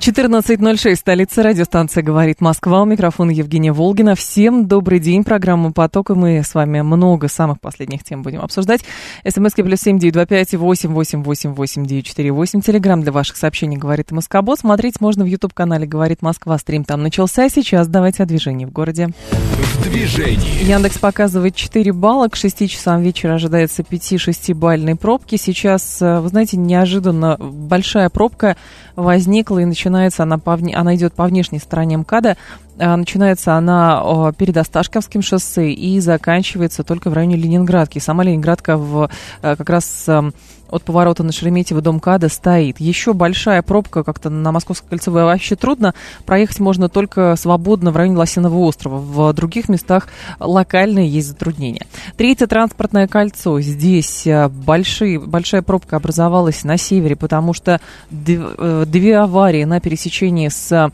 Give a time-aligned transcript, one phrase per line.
[0.00, 2.80] 14.06, столица радиостанция «Говорит Москва».
[2.80, 4.14] У микрофона Евгения Волгина.
[4.14, 5.24] Всем добрый день.
[5.24, 6.08] Программа «Поток».
[6.08, 8.80] И мы с вами много самых последних тем будем обсуждать.
[9.28, 12.62] СМСки плюс семь девять два пять восемь восемь восемь восемь девять четыре восемь.
[12.62, 14.60] Телеграмм для ваших сообщений «Говорит Москобот».
[14.60, 16.56] Смотреть можно в YouTube-канале «Говорит Москва».
[16.56, 17.50] Стрим там начался.
[17.50, 19.10] Сейчас давайте о движении в городе.
[19.30, 20.64] В движении.
[20.64, 22.28] Яндекс показывает 4 балла.
[22.28, 25.36] К 6 часам вечера ожидается 5-6 бальной пробки.
[25.36, 28.56] Сейчас, э, вы знаете, неожиданно большая пробка
[28.96, 29.89] возникла и начинается
[30.22, 32.36] она, по, она идет по внешней стороне МКАДа.
[32.78, 37.98] А, начинается она перед Осташковским шоссе и заканчивается только в районе Ленинградки.
[37.98, 39.10] Сама Ленинградка в,
[39.42, 40.32] э, как раз эм,
[40.70, 42.80] от поворота на Шереметьево до МКАДа стоит.
[42.80, 45.94] Еще большая пробка как-то на Московской кольцевой вообще трудно.
[46.24, 48.98] Проехать можно только свободно в районе Лосиного острова.
[48.98, 51.86] В других местах локальные есть затруднения.
[52.16, 53.60] Третье транспортное кольцо.
[53.60, 60.48] Здесь э, большие, большая пробка образовалась на севере, потому что э, две аварии на пересечении
[60.48, 60.90] с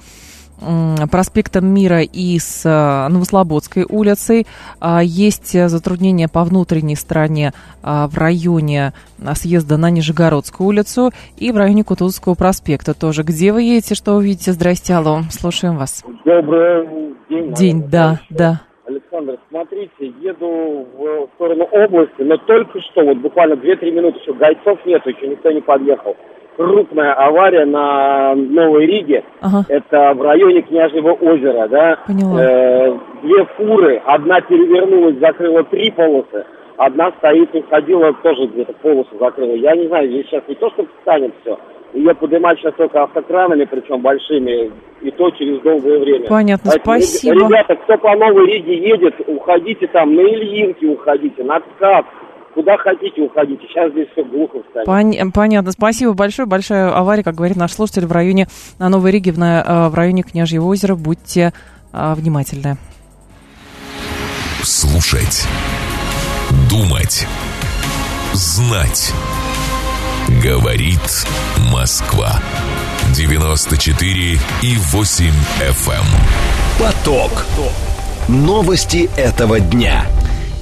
[1.11, 4.47] проспектом Мира и с э, Новослободской улицей.
[4.81, 8.93] А, есть затруднения по внутренней стороне а, в районе
[9.25, 13.23] а, съезда на Нижегородскую улицу и в районе Кутузовского проспекта тоже.
[13.23, 14.53] Где вы едете, что увидите?
[14.53, 16.05] Здрасте, алло, слушаем вас.
[16.25, 16.87] Добрый
[17.29, 17.53] день.
[17.55, 18.62] День, да, да.
[18.87, 24.79] Александр, смотрите, еду в сторону области, но только что, вот буквально 2-3 минуты еще, гайцов
[24.87, 26.17] нету, еще никто не подъехал
[26.57, 29.25] крупная авария на Новой Риге.
[29.41, 29.65] Ага.
[29.69, 31.99] Это в районе Княжьего озера, да.
[32.07, 32.43] Поняла.
[32.43, 36.45] Э, две фуры, одна перевернулась, закрыла три полосы,
[36.77, 39.55] одна стоит, уходила, тоже где-то полосу закрыла.
[39.55, 41.59] Я не знаю, здесь сейчас не то, что встанет все.
[41.93, 46.27] Ее поднимать сейчас только автокранами, причем большими, и то через долгое время.
[46.27, 47.34] Понятно, Поэтому, спасибо.
[47.47, 52.06] Ребята, кто по Новой Риге едет, уходите там, на Ильинки уходите, на ТКАП,
[52.56, 53.62] куда хотите уходите.
[53.69, 54.89] Сейчас здесь все глухо станет.
[54.89, 55.72] Пон- понятно.
[55.72, 56.49] Спасибо большое.
[56.49, 59.94] Большая авария, как говорит наш слушатель, в районе на Новой Риге, в, на, э, в
[59.94, 60.94] районе Княжьего озера.
[60.94, 61.53] Будьте
[61.93, 62.78] а, внимательны.
[64.62, 65.47] Слушать.
[66.71, 67.27] Думать.
[68.33, 69.12] Знать.
[70.43, 71.27] Говорит
[71.71, 72.41] Москва.
[73.15, 75.27] 94 и 8
[75.61, 75.93] FM.
[75.93, 76.05] Эм.
[76.81, 77.44] Поток.
[78.28, 80.06] Новости этого дня.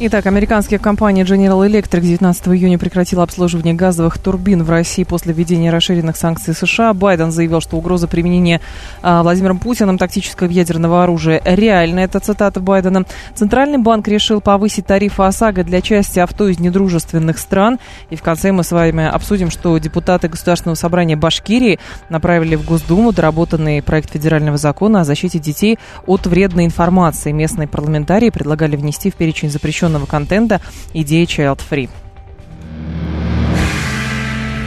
[0.06, 5.70] Итак, американская компания General Electric 19 июня прекратила обслуживание газовых турбин в России после введения
[5.70, 6.92] расширенных санкций США.
[6.92, 8.60] Байден заявил, что угроза применения
[9.00, 12.00] а, Владимиром Путиным тактического ядерного оружия реальна.
[12.00, 13.06] Это цитата Байдена.
[13.34, 17.78] Центральный банк решил повысить тарифы ОСАГО для части авто из недружественных стран.
[18.10, 21.78] И в конце мы с вами обсудим, что депутаты Государственного собрания Башкирии
[22.10, 27.32] направили в Госдуму доработанный проект федерального закона о защите детей от вредной информации.
[27.32, 30.60] Местные парламентарии предлагали внести в перечень запрещенных запрещенного контента
[30.92, 31.88] идеи Child Free.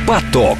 [0.07, 0.57] Поток.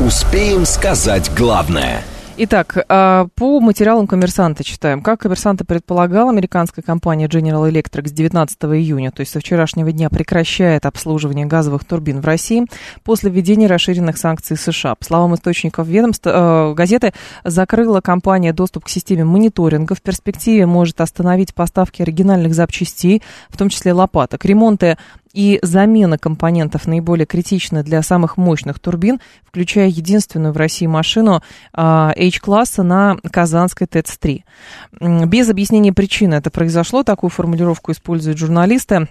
[0.00, 2.02] Успеем сказать главное–
[2.42, 5.02] Итак, а, по материалам коммерсанта читаем.
[5.02, 10.08] Как коммерсанты предполагал, американская компания General Electric с 19 июня, то есть со вчерашнего дня,
[10.08, 12.64] прекращает обслуживание газовых турбин в России
[13.04, 14.94] после введения расширенных санкций США.
[14.94, 17.12] По словам источников ведомства, э, газеты
[17.44, 19.94] закрыла компания доступ к системе мониторинга.
[19.94, 24.46] В перспективе может остановить поставки оригинальных запчастей, в том числе лопаток.
[24.46, 24.96] Ремонты
[25.32, 31.42] и замена компонентов наиболее критична для самых мощных турбин, включая единственную в России машину
[31.72, 35.26] а, H-класса на Казанской ТЭЦ-3.
[35.26, 39.08] Без объяснения причины это произошло, такую формулировку используют журналисты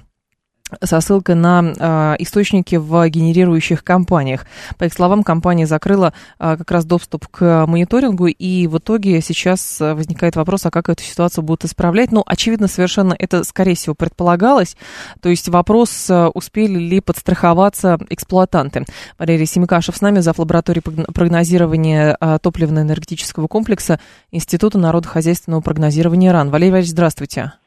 [0.84, 4.46] со ссылкой на э, источники в генерирующих компаниях.
[4.78, 9.80] По их словам, компания закрыла э, как раз доступ к мониторингу, и в итоге сейчас
[9.80, 12.12] возникает вопрос, а как эту ситуацию будут исправлять.
[12.12, 14.76] Ну, очевидно, совершенно это, скорее всего, предполагалось.
[15.22, 18.86] То есть вопрос, успели ли подстраховаться эксплуатанты.
[19.18, 20.40] Валерий Семикашев с нами, зав.
[20.40, 24.00] лаборатории прогнозирования э, топливно-энергетического комплекса
[24.32, 26.50] Института народохозяйственного прогнозирования РАН.
[26.50, 27.59] Валерий Валерьевич, здравствуйте.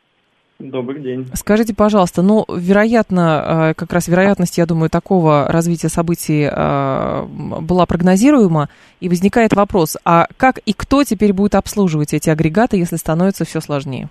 [0.59, 1.27] Добрый день.
[1.35, 7.27] Скажите, пожалуйста, ну, вероятно, э, как раз вероятность, я думаю, такого развития событий э,
[7.61, 8.69] была прогнозируема,
[9.01, 13.61] и возникает вопрос, а как и кто теперь будет обслуживать эти агрегаты, если становится все
[13.61, 14.09] сложнее?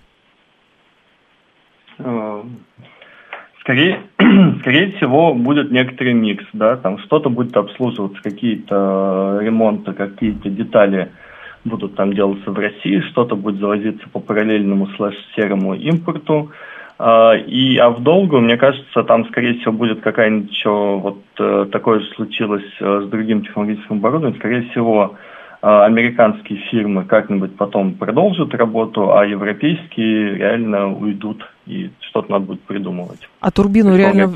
[1.99, 2.43] Э,
[3.61, 4.01] скорее,
[4.59, 11.11] скорее всего, будет некоторый микс, да, там что-то будет обслуживаться, какие-то ремонты, какие-то детали–
[11.63, 16.51] будут там делаться в России, что-то будет завозиться по параллельному слэш-серому импорту.
[16.97, 21.67] А, и, а в долгу, мне кажется, там, скорее всего, будет какая-нибудь еще вот э,
[21.71, 24.39] такое же случилось э, с другим технологическим оборудованием.
[24.39, 25.15] Скорее всего,
[25.63, 32.61] а, американские фирмы как-нибудь потом продолжат работу, а европейские реально уйдут и что-то надо будет
[32.61, 33.29] придумывать.
[33.39, 34.33] А турбину реально...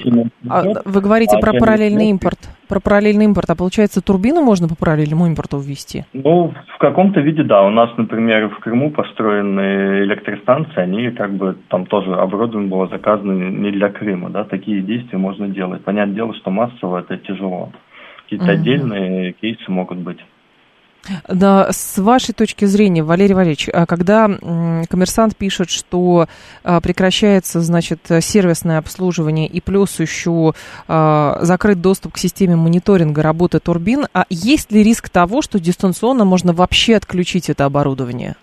[0.48, 2.38] А, вы говорите а про параллельный импорт.
[2.68, 3.50] Про параллельный импорт.
[3.50, 6.06] А получается, турбину можно по параллельному импорту ввести?
[6.14, 7.64] Ну, в каком-то виде, да.
[7.64, 13.32] У нас, например, в Крыму построены электростанции, они как бы там тоже оборудование было заказано
[13.32, 15.84] не для Крыма, да, такие действия можно делать.
[15.84, 17.72] Понятное дело, что массово это тяжело.
[18.24, 18.54] Какие-то угу.
[18.54, 20.20] отдельные кейсы могут быть.
[21.28, 24.28] Да, с вашей точки зрения, Валерий Валерьевич, а когда
[24.90, 26.28] коммерсант пишет, что
[26.64, 30.54] а, прекращается, значит, сервисное обслуживание и плюс еще
[30.88, 36.26] а, закрыт доступ к системе мониторинга работы турбин, а есть ли риск того, что дистанционно
[36.26, 38.36] можно вообще отключить это оборудование?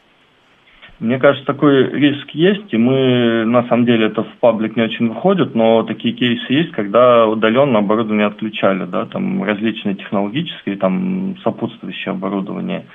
[1.03, 5.09] Мне кажется, такой риск есть, и мы, на самом деле, это в паблик не очень
[5.09, 12.13] выходит, но такие кейсы есть, когда удаленно оборудование отключали, да, там различные технологические, там сопутствующие
[12.13, 12.87] оборудование.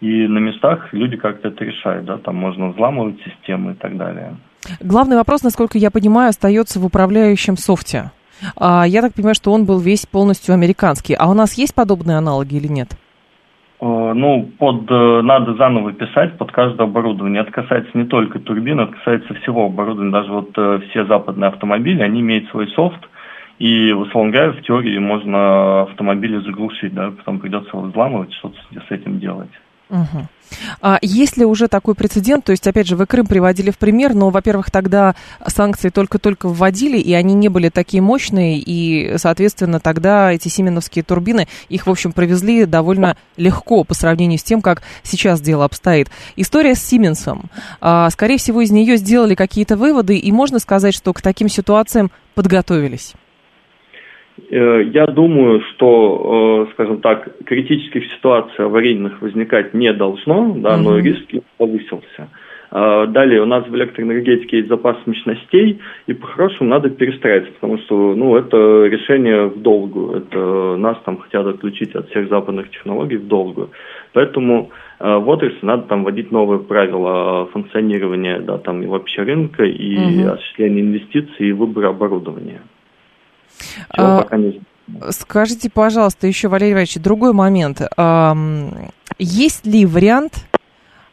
[0.00, 4.34] И на местах люди как-то это решают, да, там можно взламывать системы и так далее.
[4.80, 8.10] Главный вопрос, насколько я понимаю, остается в управляющем софте.
[8.56, 11.14] А, я так понимаю, что он был весь полностью американский.
[11.14, 12.96] А у нас есть подобные аналоги или нет?
[13.82, 17.42] Э, ну, под, э, надо заново писать под каждое оборудование.
[17.42, 20.12] Это касается не только турбин, это касается всего оборудования.
[20.12, 23.00] Даже вот э, все западные автомобили, они имеют свой софт,
[23.58, 28.56] и, условно говоря, в теории можно автомобили заглушить, да, потом придется его взламывать, что-то
[28.88, 29.50] с этим делать.
[29.92, 30.26] Угу.
[30.80, 32.44] А есть ли уже такой прецедент?
[32.44, 35.14] То есть, опять же, вы Крым приводили в пример, но, во-первых, тогда
[35.46, 41.46] санкции только-только вводили, и они не были такие мощные, и, соответственно, тогда эти сименовские турбины,
[41.68, 46.10] их, в общем, провезли довольно легко по сравнению с тем, как сейчас дело обстоит.
[46.36, 47.50] История с Сименсом.
[47.80, 52.10] А, скорее всего, из нее сделали какие-то выводы, и можно сказать, что к таким ситуациям
[52.34, 53.14] подготовились.
[54.50, 60.98] Э, я думаю, что, э, скажем так, критических ситуаций аварийных возникать не должно, да, но
[60.98, 61.24] риск
[61.58, 62.28] повысился.
[62.70, 68.14] Э, далее у нас в электроэнергетике есть запас мощностей, и по-хорошему надо перестраиваться, потому что
[68.14, 70.18] ну, это решение в долгую.
[70.18, 73.70] Это нас там хотят отключить от всех западных технологий в долгую.
[74.14, 79.96] Поэтому в отрасли надо там вводить новые правила функционирования да, там, и вообще рынка, и
[79.96, 80.34] угу.
[80.34, 82.60] осуществления инвестиций, и выбора оборудования.
[83.96, 84.26] А,
[85.10, 87.80] скажите, пожалуйста, еще, Валерий Иванович, другой момент.
[89.18, 90.46] Есть ли вариант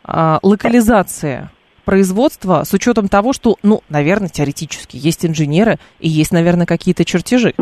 [0.04, 1.50] а, локализации
[1.86, 7.54] производства с учетом того, что, ну, наверное, теоретически есть инженеры и есть, наверное, какие-то чертежи?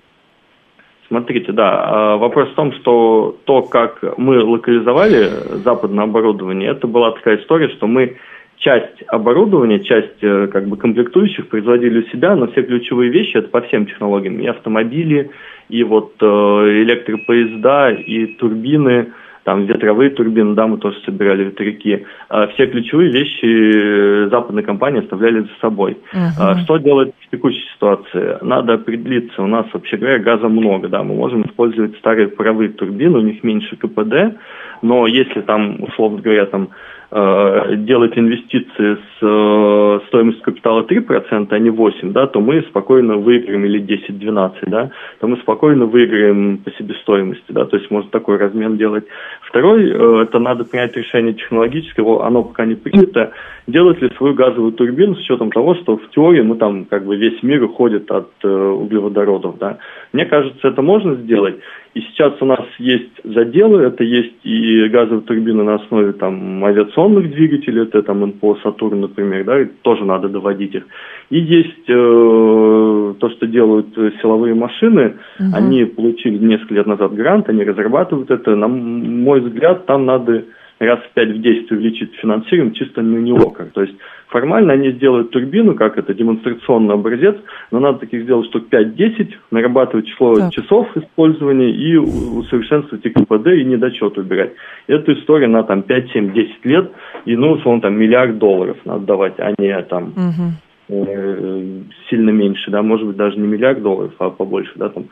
[1.08, 5.30] Смотрите, да, а, вопрос в том, что то, как мы локализовали
[5.64, 8.18] западное оборудование, это была такая история, что мы
[8.58, 13.50] часть оборудования, часть э, как бы комплектующих производили у себя, но все ключевые вещи это
[13.50, 15.32] по всем технологиям, и автомобили,
[15.70, 19.14] и вот э, электропоезда, и турбины,
[19.44, 22.06] там ветровые турбины, да, мы тоже собирали ветряки.
[22.28, 25.98] А все ключевые вещи э, западные компании оставляли за собой.
[26.14, 26.64] Uh-huh.
[26.64, 28.38] Что делать в текущей ситуации?
[28.42, 33.20] Надо определиться, у нас, вообще говоря, газа много, да, мы можем использовать старые паровые турбины,
[33.20, 34.38] у них меньше КПД,
[34.82, 36.70] но если там, условно говоря, там
[37.10, 43.64] делать инвестиции с э, стоимостью капитала 3%, а не 8%, да, то мы спокойно выиграем,
[43.64, 48.78] или 10-12%, да, то мы спокойно выиграем по себестоимости, да, то есть можно такой размен
[48.78, 49.06] делать.
[49.50, 53.32] Второй, э, это надо принять решение технологическое, оно пока не принято,
[53.66, 57.16] делать ли свою газовую турбину с учетом того, что в теории мы там как бы
[57.16, 59.78] весь мир уходит от углеводородов, да.
[60.14, 61.56] Мне кажется, это можно сделать,
[61.98, 67.32] и сейчас у нас есть заделы, это есть и газовые турбины на основе там авиационных
[67.32, 70.84] двигателей, это там НПО «Сатурн», например, да, и тоже надо доводить их.
[71.32, 73.88] И есть э, то, что делают
[74.22, 75.50] силовые машины, угу.
[75.54, 78.56] они получили несколько лет назад грант, они разрабатывают это.
[78.56, 80.46] На мой взгляд, там надо
[80.80, 83.50] раз в пять в 10 увеличить финансирование чисто на него.
[83.50, 83.72] Как.
[83.72, 83.96] То есть
[84.28, 87.36] формально они сделают турбину, как это демонстрационный образец,
[87.72, 90.54] но надо таких сделать штук 5-10, нарабатывать число так.
[90.54, 94.54] часов использования и усовершенствовать КПД, и недочет убирать.
[94.88, 96.92] Эту историю на там 5, 7, 10 лет,
[97.26, 100.54] и ну, условно, там миллиард долларов надо давать, а не там угу.
[100.90, 105.06] э, сильно меньше, да, может быть, даже не миллиард долларов, а побольше, да, там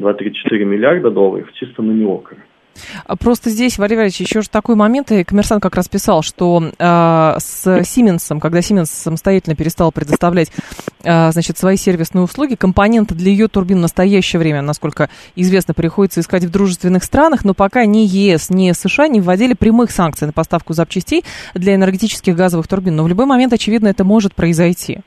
[0.00, 2.18] 2-3-4 миллиарда долларов чисто на него.
[2.18, 2.42] Короче.
[3.06, 6.62] А просто здесь, Валерий Валерьевич, еще же такой момент, и коммерсант как раз писал, что
[6.78, 10.50] э, с Сименсом, когда Сименс самостоятельно перестал предоставлять
[11.04, 16.20] э, значит, свои сервисные услуги, компоненты для ее турбин в настоящее время, насколько известно, приходится
[16.20, 20.32] искать в дружественных странах, но пока ни ЕС, ни США не вводили прямых санкций на
[20.32, 21.24] поставку запчастей
[21.54, 22.96] для энергетических газовых турбин.
[22.96, 25.00] Но в любой момент, очевидно, это может произойти.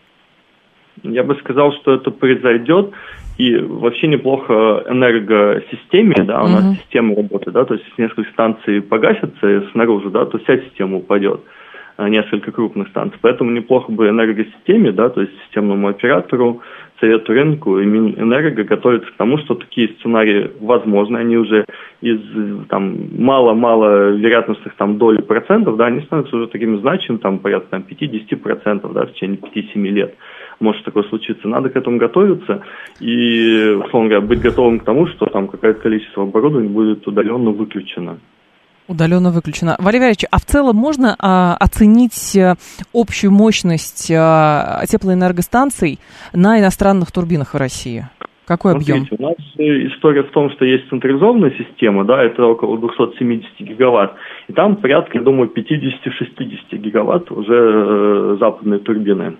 [1.03, 2.91] Я бы сказал, что это произойдет.
[3.37, 8.81] И вообще неплохо энергосистеме, да, у нас система работает, да, то есть если несколько станций
[8.81, 11.41] погасятся снаружи, да, то вся система упадет
[11.97, 13.17] несколько крупных станций.
[13.21, 16.61] Поэтому неплохо бы энергосистеме, да, то есть системному оператору,
[16.99, 21.65] совету рынку и Минэнерго готовиться к тому, что такие сценарии возможны, они уже
[22.01, 22.19] из
[22.69, 27.85] там мало-мало вероятностных там доли процентов, да, они становятся уже такими значимыми, там порядка там,
[27.89, 30.15] 5-10 процентов, да, в течение 5-7 лет
[30.59, 31.47] может такое случиться.
[31.47, 32.61] Надо к этому готовиться
[32.99, 38.19] и, условно говоря, быть готовым к тому, что там какое-то количество оборудования будет удаленно выключено.
[38.87, 39.75] Удаленно выключено.
[39.79, 42.53] Валерий Валерьевич, а в целом можно а, оценить э,
[42.93, 45.97] общую мощность а, теплоэнергостанций
[46.33, 48.05] на иностранных турбинах в России?
[48.45, 49.07] Какой объем?
[49.07, 54.13] Смотрите, у нас история в том, что есть централизованная система, да, это около 270 гигаватт,
[54.47, 59.37] и там порядка, я думаю, 50-60 гигаватт уже э, западные турбины.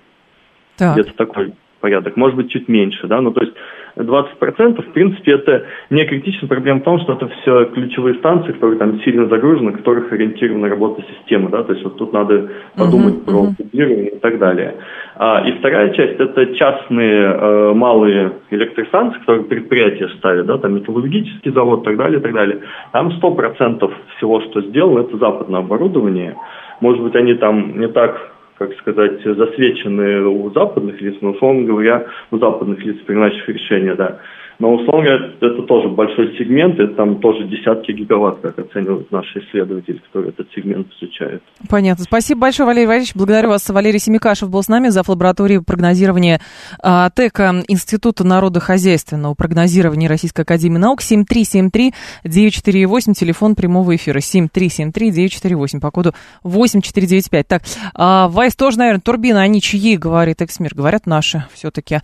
[0.77, 0.93] Так.
[0.93, 1.53] Где-то такой
[1.85, 3.53] порядок, может быть, чуть меньше, да, ну, то есть
[3.95, 8.79] 20%, в принципе, это не критичная проблема в том, что это все ключевые станции, которые
[8.79, 13.15] там сильно загружены, на которых ориентирована работа системы, да, то есть вот тут надо подумать
[13.15, 14.15] uh-huh, про uh-huh.
[14.15, 14.75] и так далее.
[15.15, 21.51] А, и вторая часть– это частные э, малые электростанции, которые предприятия ставят, да, там металлургический
[21.51, 22.61] завод и так далее, и так далее.
[22.93, 26.35] Там 100% всего, что сделано, это западное оборудование.
[26.81, 32.05] Может быть, они там не так как сказать, засвечены у западных лиц, но, условно говоря,
[32.31, 34.19] у западных лиц, принимающих решения, да.
[34.59, 39.39] Но, условно говоря, это тоже большой сегмент, это там тоже десятки гигаватт, как оценивают наши
[39.39, 41.43] исследователи, которые этот сегмент изучают.
[41.69, 42.05] Понятно.
[42.05, 43.15] Спасибо большое, Валерий Валерьевич.
[43.15, 43.67] Благодарю вас.
[43.69, 45.09] Валерий Семикашев был с нами, зав.
[45.09, 46.39] лаборатории прогнозирования
[46.81, 51.01] а, ТЭКа Института народохозяйственного прогнозирования Российской Академии Наук.
[51.01, 54.19] 7373948, телефон прямого эфира.
[54.19, 57.47] 7373948, по коду 8495.
[57.47, 60.73] Так, а, Вайс тоже, наверное, турбины, они чьи, говорит Эксмир?
[60.73, 61.99] Говорят, наши все-таки.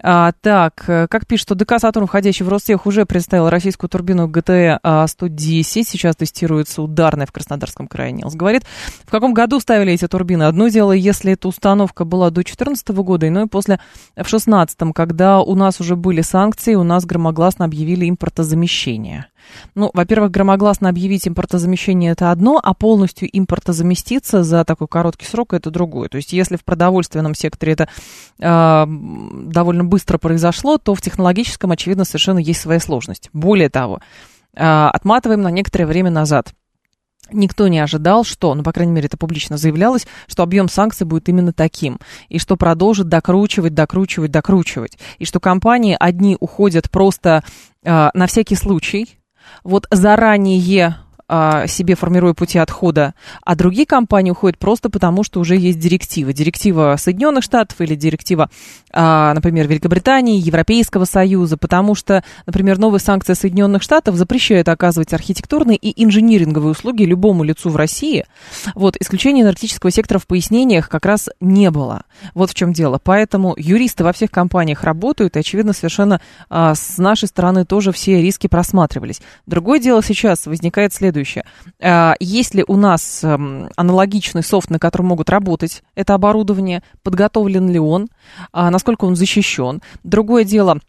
[0.00, 4.80] А, так, как пишет, что ДК Сатурн, входящий в Ростех, уже представил российскую турбину ГТ-110.
[4.82, 8.12] А, Сейчас тестируется ударная в Краснодарском крае.
[8.12, 8.64] Нилс говорит,
[9.06, 10.42] в каком году ставили эти турбины?
[10.42, 13.76] Одно дело, если эта установка была до 2014 года, иное после
[14.10, 19.28] в 2016, когда у нас уже были санкции, у нас громогласно объявили импортозамещение.
[19.74, 25.70] Ну, во-первых, громогласно объявить импортозамещение это одно, а полностью импортозаместиться за такой короткий срок это
[25.70, 26.08] другое.
[26.08, 27.88] То есть, если в продовольственном секторе это
[28.38, 33.30] э, довольно быстро произошло, то в технологическом, очевидно, совершенно есть своя сложность.
[33.32, 34.00] Более того,
[34.54, 36.52] э, отматываем на некоторое время назад.
[37.32, 41.28] Никто не ожидал, что, ну, по крайней мере, это публично заявлялось, что объем санкций будет
[41.28, 41.98] именно таким,
[42.28, 47.42] и что продолжит докручивать, докручивать, докручивать, и что компании одни уходят просто
[47.82, 49.18] э, на всякий случай,
[49.64, 50.96] вот заранее
[51.28, 53.14] а, себе формируя пути отхода,
[53.44, 56.32] а другие компании уходят просто потому, что уже есть директива.
[56.32, 58.48] Директива Соединенных Штатов или директива,
[58.92, 65.76] а, например, Великобритании, Европейского Союза, потому что, например, новые санкции Соединенных Штатов запрещают оказывать архитектурные
[65.76, 68.24] и инжиниринговые услуги любому лицу в России.
[68.74, 72.04] Вот, исключения энергетического сектора в пояснениях как раз не было.
[72.34, 73.00] Вот в чем дело.
[73.02, 78.22] Поэтому юристы во всех компаниях работают, и, очевидно, совершенно а, с нашей стороны тоже все
[78.22, 79.20] риски просматривались.
[79.46, 81.44] Другое дело сейчас возникает следующее следующее.
[81.80, 86.82] А, есть ли у нас эм, аналогичный софт, на котором могут работать это оборудование?
[87.02, 88.08] Подготовлен ли он?
[88.52, 89.80] А, насколько он защищен?
[90.04, 90.80] Другое дело,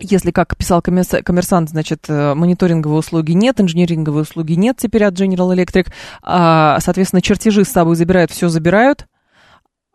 [0.00, 5.52] если, как писал коммерсант, значит, э, мониторинговые услуги нет, инженеринговые услуги нет теперь от General
[5.52, 5.88] Electric,
[6.22, 9.06] а, соответственно, чертежи с собой забирают, все забирают,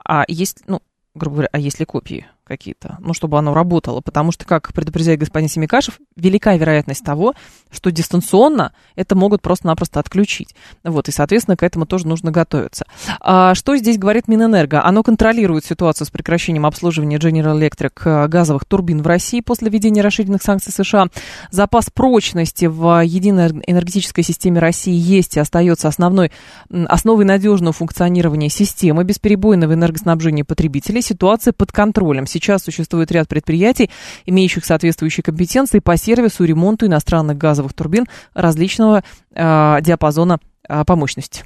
[0.05, 0.81] а есть, ну,
[1.15, 2.25] грубо говоря, а есть ли копии?
[2.43, 7.33] Какие-то, ну, чтобы оно работало, потому что, как предупреждает господин Семикашев, велика вероятность того,
[7.71, 10.55] что дистанционно это могут просто-напросто отключить.
[10.83, 12.85] Вот, и, соответственно, к этому тоже нужно готовиться.
[13.21, 14.83] А что здесь говорит Минэнерго?
[14.83, 20.01] Оно контролирует ситуацию с прекращением обслуживания General Electric э, газовых турбин в России после введения
[20.01, 21.07] расширенных санкций США.
[21.49, 26.31] Запас прочности в единой энергетической системе России есть и остается основной,
[26.69, 31.01] основой надежного функционирования системы бесперебойного энергоснабжения потребителей.
[31.01, 33.89] Ситуация под контролем сейчас существует ряд предприятий,
[34.25, 40.95] имеющих соответствующие компетенции по сервису и ремонту иностранных газовых турбин различного э, диапазона э, по
[40.95, 41.43] мощности.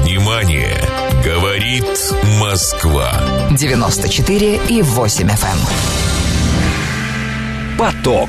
[0.00, 0.76] Внимание!
[1.24, 1.84] Говорит
[2.40, 3.12] Москва.
[3.50, 5.32] 94 и 8 FM.
[5.32, 5.58] Эм.
[7.76, 8.28] Поток.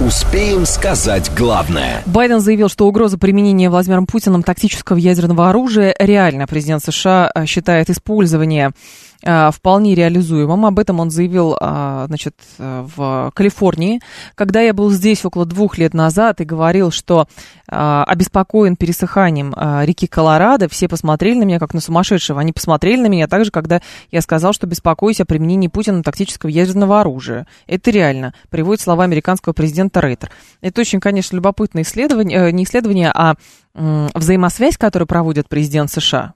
[0.00, 2.04] Успеем сказать главное.
[2.06, 6.46] Байден заявил, что угроза применения Владимиром Путиным тактического ядерного оружия реально.
[6.46, 8.70] Президент США э, считает использование
[9.20, 10.66] вполне реализуемым.
[10.66, 14.00] Об этом он заявил, а, значит, в Калифорнии,
[14.34, 17.26] когда я был здесь около двух лет назад и говорил, что
[17.66, 20.68] обеспокоен пересыханием реки Колорадо.
[20.68, 22.40] Все посмотрели на меня как на сумасшедшего.
[22.40, 26.50] Они посмотрели на меня так же, когда я сказал, что беспокоюсь о применении Путина тактического
[26.50, 27.46] ядерного оружия.
[27.66, 30.30] Это реально, приводит слова американского президента Рейтер.
[30.60, 33.34] Это очень, конечно, любопытное исследование, э, не исследование, а
[33.74, 36.34] взаимосвязь, которую проводит президент США.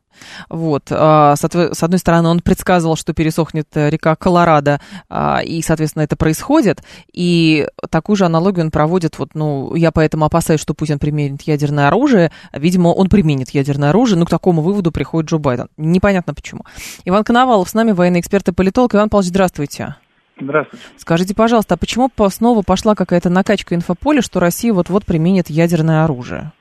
[0.48, 0.84] Вот.
[0.90, 1.44] А, с
[1.82, 6.82] одной стороны, он предсказывал, что пересохнет э, река Колорадо, а, и, соответственно, это происходит.
[7.12, 11.88] И такую же аналогию он проводит, вот, ну, я поэтому опасаюсь, что Путин применит ядерное
[11.88, 12.32] оружие.
[12.52, 15.68] Видимо, он применит ядерное оружие, но к такому выводу приходит Джо Байден.
[15.76, 16.62] Непонятно почему.
[17.04, 18.94] Иван Коновалов с нами, военный эксперт и политолог.
[18.94, 19.96] Иван Павлович, здравствуйте.
[20.40, 20.84] Здравствуйте.
[20.96, 26.52] Скажите, пожалуйста, а почему снова пошла какая-то накачка инфополя, что Россия вот-вот применит ядерное оружие?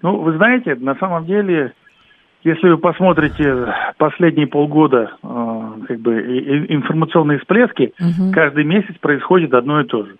[0.00, 1.74] Ну, вы знаете, на самом деле
[2.44, 6.20] если вы посмотрите последние полгода э, как бы
[6.68, 8.32] информационные всплески, угу.
[8.32, 10.16] каждый месяц происходит одно и то же.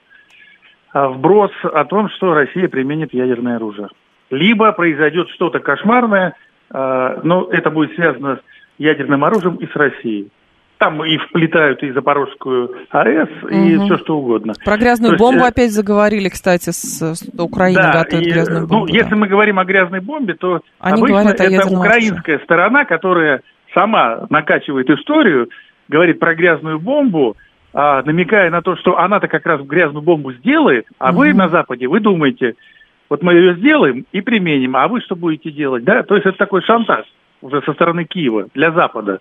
[0.93, 3.89] А вброс о том, что Россия применит ядерное оружие.
[4.31, 6.35] Либо произойдет что-то кошмарное,
[6.73, 8.41] э, но это будет связано с
[8.79, 10.31] ядерным оружием и с Россией.
[10.83, 13.49] Там и вплетают и Запорожскую АЭС, угу.
[13.51, 14.55] и все что угодно.
[14.65, 18.67] Про грязную То бомбу есть, опять заговорили, кстати, с, с Украиной да, готовит и, грязную
[18.67, 18.87] бомбу.
[18.87, 18.99] Ну, да.
[18.99, 22.45] если мы говорим о грязной бомбе, то Они обычно это украинская оружии.
[22.45, 25.51] сторона, которая сама накачивает историю,
[25.89, 27.37] говорит про грязную бомбу,
[27.73, 31.19] а, намекая на то, что она-то как раз грязную бомбу сделает, а угу.
[31.19, 32.57] вы на Западе, вы думаете,
[33.09, 35.85] вот мы ее сделаем и применим, а вы что будете делать?
[35.85, 36.03] Да?
[36.03, 37.07] То есть это такой шантаж
[37.43, 39.21] уже со стороны Киева для Запада.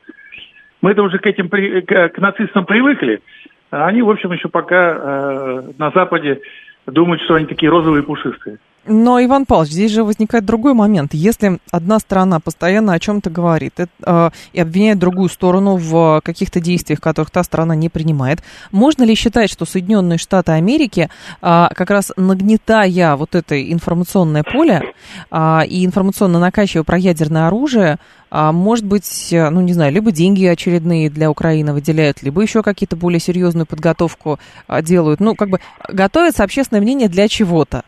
[0.81, 3.21] Мы это уже к этим, к, нацистам привыкли.
[3.69, 6.41] Они, в общем, еще пока э, на Западе
[6.85, 8.57] думают, что они такие розовые пушистые.
[8.85, 11.13] Но, Иван Павлович, здесь же возникает другой момент.
[11.13, 16.59] Если одна сторона постоянно о чем-то говорит это, э, и обвиняет другую сторону в каких-то
[16.59, 21.09] действиях, которых та сторона не принимает, можно ли считать, что Соединенные Штаты Америки,
[21.41, 24.81] э, как раз нагнетая вот это информационное поле
[25.29, 27.99] э, и информационно накачивая про ядерное оружие,
[28.31, 32.95] а может быть, ну не знаю, либо деньги очередные для Украины выделяют, либо еще какие-то
[32.95, 35.19] более серьезную подготовку а, делают.
[35.19, 35.59] Ну, как бы
[35.89, 37.83] готовится общественное мнение для чего-то.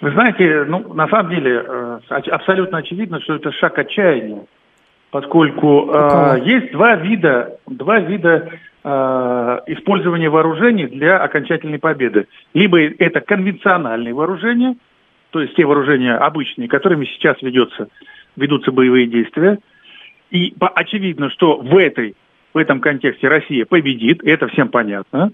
[0.00, 4.46] Вы знаете, ну, на самом деле, э, абсолютно очевидно, что это шаг отчаяния,
[5.10, 8.48] поскольку э, есть два вида, два вида
[8.82, 8.88] э,
[9.66, 12.28] использования вооружений для окончательной победы.
[12.54, 14.76] Либо это конвенциональные вооружения,
[15.30, 17.88] то есть те вооружения обычные, которыми сейчас ведется,
[18.36, 19.58] ведутся боевые действия.
[20.30, 22.14] И очевидно, что в, этой,
[22.54, 25.32] в этом контексте Россия победит, это всем понятно.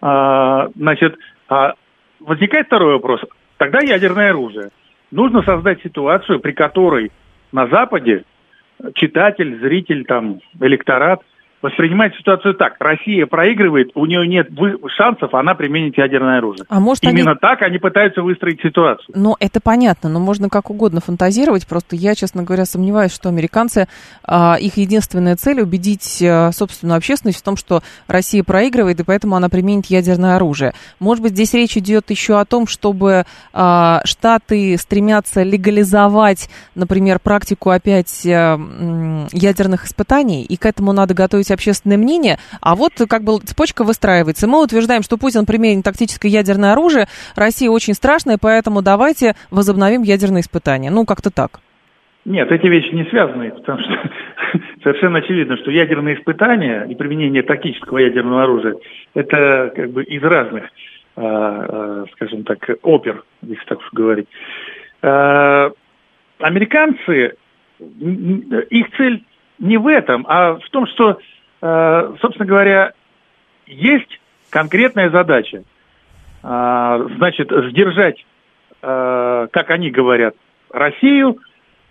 [0.00, 1.16] А, значит,
[1.48, 1.74] а
[2.18, 3.20] возникает второй вопрос.
[3.60, 4.70] Тогда ядерное оружие.
[5.10, 7.12] Нужно создать ситуацию, при которой
[7.52, 8.24] на Западе
[8.94, 11.20] читатель, зритель, там, электорат
[11.62, 12.76] воспринимает ситуацию так.
[12.78, 14.48] Россия проигрывает, у нее нет
[14.96, 16.64] шансов, она применит ядерное оружие.
[16.68, 17.40] А может, Именно они...
[17.40, 19.14] так они пытаются выстроить ситуацию.
[19.14, 21.66] Ну, это понятно, но можно как угодно фантазировать.
[21.66, 23.88] Просто я, честно говоря, сомневаюсь, что американцы,
[24.24, 29.36] а, их единственная цель убедить а, собственную общественность в том, что Россия проигрывает, и поэтому
[29.36, 30.72] она применит ядерное оружие.
[30.98, 37.70] Может быть, здесь речь идет еще о том, чтобы а, Штаты стремятся легализовать, например, практику
[37.70, 38.58] опять а,
[39.32, 43.84] ядерных испытаний, и к этому надо готовить есть общественное мнение, а вот как бы цепочка
[43.84, 44.46] выстраивается.
[44.46, 50.42] Мы утверждаем, что Путин применит тактическое ядерное оружие, Россия очень страшная, поэтому давайте возобновим ядерные
[50.42, 50.90] испытания.
[50.90, 51.60] Ну, как-то так.
[52.24, 54.10] Нет, эти вещи не связаны, потому что
[54.82, 58.74] совершенно очевидно, что ядерные испытания и применение тактического ядерного оружия
[59.14, 60.68] это как бы из разных, э,
[61.16, 64.28] э, скажем так, опер, если так уж говорить.
[65.02, 65.70] Э,
[66.38, 67.36] американцы,
[67.78, 69.24] их цель
[69.58, 71.18] не в этом, а в том, что
[71.60, 72.92] собственно говоря,
[73.66, 74.20] есть
[74.50, 75.64] конкретная задача.
[76.42, 78.24] Э, значит, сдержать,
[78.82, 80.34] э, как они говорят,
[80.70, 81.38] Россию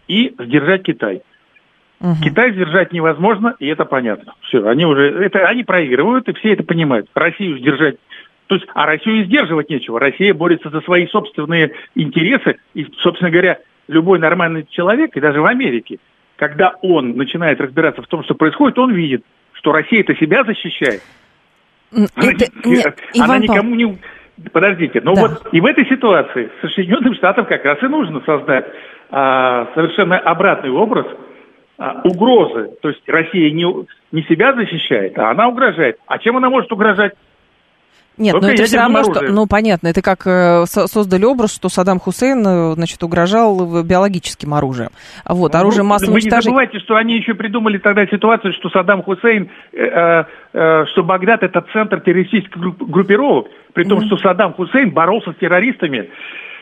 [0.08, 1.22] и сдержать Китай.
[2.02, 2.16] Угу.
[2.24, 4.34] Китай сдержать невозможно, и это понятно.
[4.42, 7.10] Все, они уже, это они проигрывают, и все это понимают.
[7.14, 7.98] Россию сдержать,
[8.48, 10.00] то есть, а Россию сдерживать нечего.
[10.00, 15.46] Россия борется за свои собственные интересы, и, собственно говоря, любой нормальный человек, и даже в
[15.46, 16.00] Америке,
[16.38, 19.24] когда он начинает разбираться в том, что происходит, он видит,
[19.60, 21.02] что Россия это себя защищает.
[21.92, 23.98] Это, нет, она Иван никому не...
[24.54, 25.22] Подождите, но да.
[25.22, 28.68] вот и в этой ситуации Соединенным Штатам как раз и нужно создать
[29.10, 31.08] а, совершенно обратный образ
[31.78, 32.70] а, угрозы.
[32.82, 33.66] То есть Россия не,
[34.14, 35.98] не себя защищает, а она угрожает.
[36.08, 37.16] А чем она может угрожать?
[38.20, 42.00] Нет, ну это все равно, что, ну понятно, это как э, создали образ, что Саддам
[42.00, 44.90] Хусейн, э, значит, угрожал биологическим оружием.
[45.26, 46.36] Вот, ну, оружие массового уничтожения.
[46.36, 50.86] Вы не забывайте, что они еще придумали тогда ситуацию, что Саддам Хусейн, э, э, э
[50.88, 54.08] что Багдад это центр террористических группировок, при том, mm-hmm.
[54.08, 56.10] что Саддам Хусейн боролся с террористами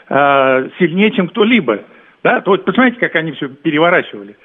[0.09, 1.79] э, сильнее, чем кто-либо.
[2.23, 4.35] Да, то вот посмотрите, как они все переворачивали.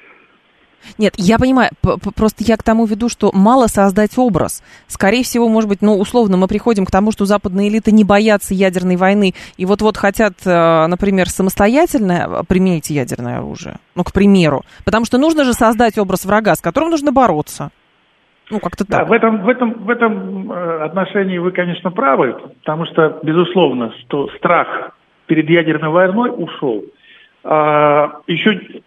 [0.97, 1.71] Нет, я понимаю,
[2.15, 4.63] просто я к тому веду, что мало создать образ.
[4.87, 8.53] Скорее всего, может быть, ну, условно, мы приходим к тому, что западные элиты не боятся
[8.53, 13.77] ядерной войны и вот-вот хотят, э, например, самостоятельно применить ядерное оружие.
[13.95, 14.63] Ну, к примеру.
[14.85, 17.71] Потому что нужно же создать образ врага, с которым нужно бороться.
[18.51, 18.99] Ну, как-то так.
[18.99, 23.91] Да, в этом, в, этом, в этом э, отношении вы, конечно, правы, потому что, безусловно,
[24.01, 24.91] что страх
[25.27, 26.83] перед ядерной войной ушел.
[27.43, 28.81] А, еще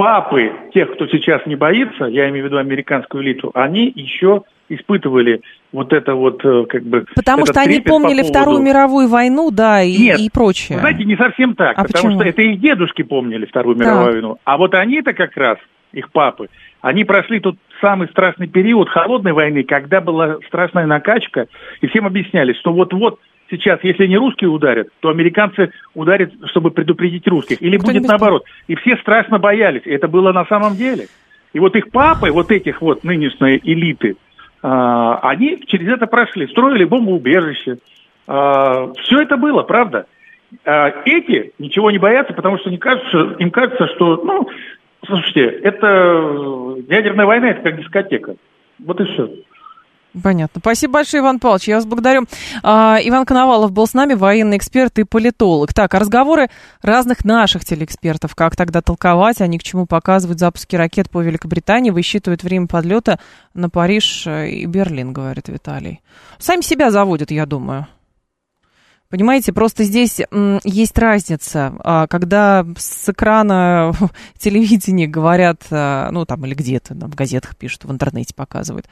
[0.00, 5.42] папы тех, кто сейчас не боится, я имею в виду американскую элиту, они еще испытывали
[5.72, 7.04] вот это вот э, как бы...
[7.14, 8.40] Потому что они помнили по поводу...
[8.40, 10.78] Вторую мировую войну, да, и, Нет, и прочее.
[10.78, 12.20] знаете, не совсем так, а потому почему?
[12.20, 13.86] что это их дедушки помнили Вторую так.
[13.86, 14.38] мировую войну.
[14.44, 15.58] А вот они-то как раз,
[15.92, 16.48] их папы,
[16.80, 21.48] они прошли тут самый страшный период холодной войны, когда была страшная накачка,
[21.82, 27.26] и всем объясняли, что вот-вот сейчас, если не русские ударят, то американцы ударят, чтобы предупредить
[27.26, 27.60] русских.
[27.60, 28.44] Или будет наоборот.
[28.68, 29.82] И все страшно боялись.
[29.84, 31.08] И это было на самом деле.
[31.52, 34.16] И вот их папы, вот этих вот нынешней элиты,
[34.62, 37.78] а, они через это прошли, строили бомбоубежище.
[38.26, 40.06] А, все это было, правда.
[40.64, 44.48] А, эти ничего не боятся, потому что не кажется, им кажется, что, ну,
[45.06, 48.36] слушайте, это ядерная война, это как дискотека.
[48.78, 49.30] Вот и все.
[50.20, 50.60] Понятно.
[50.60, 51.68] Спасибо большое, Иван Павлович.
[51.68, 52.26] Я вас благодарю.
[52.62, 55.72] А, Иван Коновалов был с нами, военный эксперт и политолог.
[55.72, 56.50] Так, а разговоры
[56.82, 58.34] разных наших телеэкспертов.
[58.34, 59.40] Как тогда толковать?
[59.40, 63.20] Они к чему показывают запуски ракет по Великобритании, высчитывают время подлета
[63.54, 66.00] на Париж и Берлин, говорит Виталий.
[66.38, 67.86] Сами себя заводят, я думаю.
[69.10, 70.20] Понимаете, просто здесь
[70.62, 73.92] есть разница, а, когда с экрана
[74.38, 78.86] телевидения говорят, а, ну там или где-то, в газетах пишут, в интернете показывают,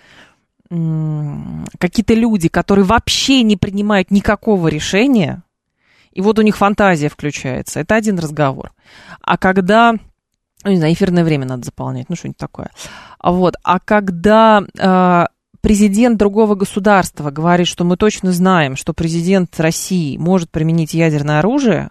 [0.69, 5.43] какие-то люди, которые вообще не принимают никакого решения,
[6.13, 8.73] и вот у них фантазия включается, это один разговор.
[9.23, 9.95] А когда,
[10.65, 12.71] ну, не знаю, эфирное время надо заполнять, ну, что-нибудь такое.
[13.23, 15.27] Вот, а когда э,
[15.61, 21.91] президент другого государства говорит, что мы точно знаем, что президент России может применить ядерное оружие,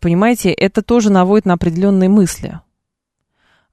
[0.00, 2.60] понимаете, это тоже наводит на определенные мысли.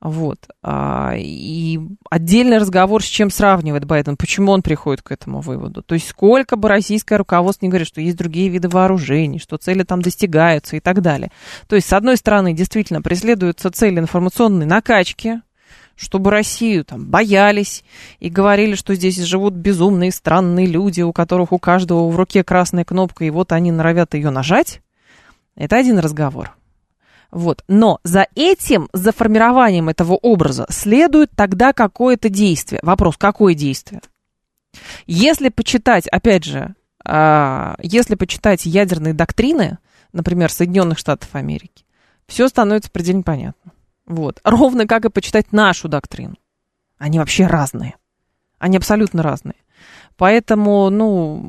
[0.01, 0.37] Вот.
[0.61, 1.79] А, и
[2.09, 5.81] отдельный разговор, с чем сравнивает Байден, почему он приходит к этому выводу.
[5.81, 9.83] То есть сколько бы российское руководство не говорит, что есть другие виды вооружений, что цели
[9.83, 11.31] там достигаются и так далее.
[11.67, 15.41] То есть, с одной стороны, действительно преследуются цели информационной накачки,
[15.95, 17.83] чтобы Россию там боялись
[18.19, 22.85] и говорили, что здесь живут безумные странные люди, у которых у каждого в руке красная
[22.85, 24.81] кнопка, и вот они норовят ее нажать.
[25.55, 26.51] Это один разговор.
[27.35, 27.65] Вот.
[27.67, 32.79] Но за этим, за формированием этого образа следует тогда какое-то действие.
[32.81, 33.99] Вопрос, какое действие?
[35.05, 39.79] Если почитать, опять же, а, если почитать ядерные доктрины,
[40.13, 41.83] например, Соединенных Штатов Америки,
[42.25, 43.73] все становится предельно понятно.
[44.05, 44.39] Вот.
[44.45, 46.37] Ровно как и почитать нашу доктрину.
[46.97, 47.95] Они вообще разные.
[48.59, 49.57] Они абсолютно разные.
[50.17, 51.41] Поэтому, ну,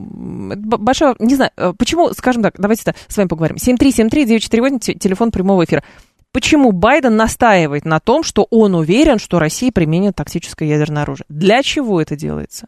[0.56, 3.56] большое, не знаю, э, почему, скажем так, давайте с вами поговорим.
[3.56, 5.84] 7373948, телефон прямого эфира.
[6.32, 11.24] Почему Байден настаивает на том, что он уверен, что Россия применит тактическое ядерное оружие?
[11.28, 12.66] Для чего это делается?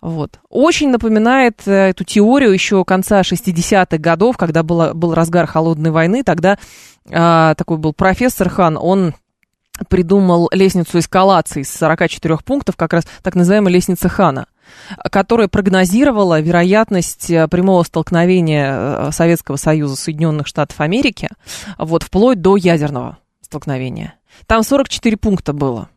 [0.00, 0.38] Вот.
[0.50, 6.22] Очень напоминает э, эту теорию еще конца 60-х годов, когда было, был разгар холодной войны.
[6.22, 6.58] Тогда
[7.10, 9.14] а, такой был профессор Хан, он
[9.88, 14.46] придумал лестницу эскалации из 44 пунктов, как раз так называемая лестница Хана
[15.10, 21.28] которая прогнозировала вероятность э, прямого столкновения э, Советского Союза Соединенных Штатов Америки
[21.78, 24.14] вот, вплоть до ядерного столкновения.
[24.46, 25.88] Там 44 пункта было.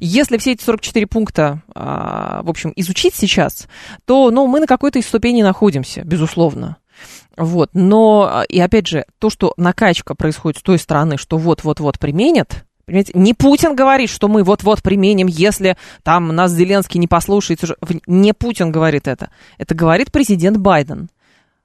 [0.00, 3.66] Если все эти 44 пункта, а, в общем, изучить сейчас,
[4.04, 6.76] то ну, мы на какой-то из ступеней находимся, безусловно.
[7.36, 7.70] Вот.
[7.72, 12.64] Но, а, и опять же, то, что накачка происходит с той стороны, что вот-вот-вот применят,
[12.86, 17.76] Понимаете, не Путин говорит, что мы вот-вот применим, если там нас Зеленский не послушается.
[18.06, 19.30] Не Путин говорит это.
[19.58, 21.08] Это говорит президент Байден,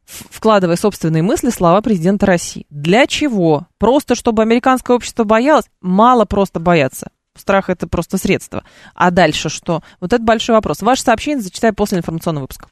[0.05, 2.65] вкладывая собственные мысли слова президента России.
[2.69, 3.67] Для чего?
[3.77, 5.65] Просто чтобы американское общество боялось?
[5.81, 7.09] Мало просто бояться.
[7.37, 8.63] Страх это просто средство.
[8.95, 9.81] А дальше что?
[10.01, 10.81] Вот это большой вопрос.
[10.81, 12.67] Ваше сообщение зачитаю после информационного выпуска.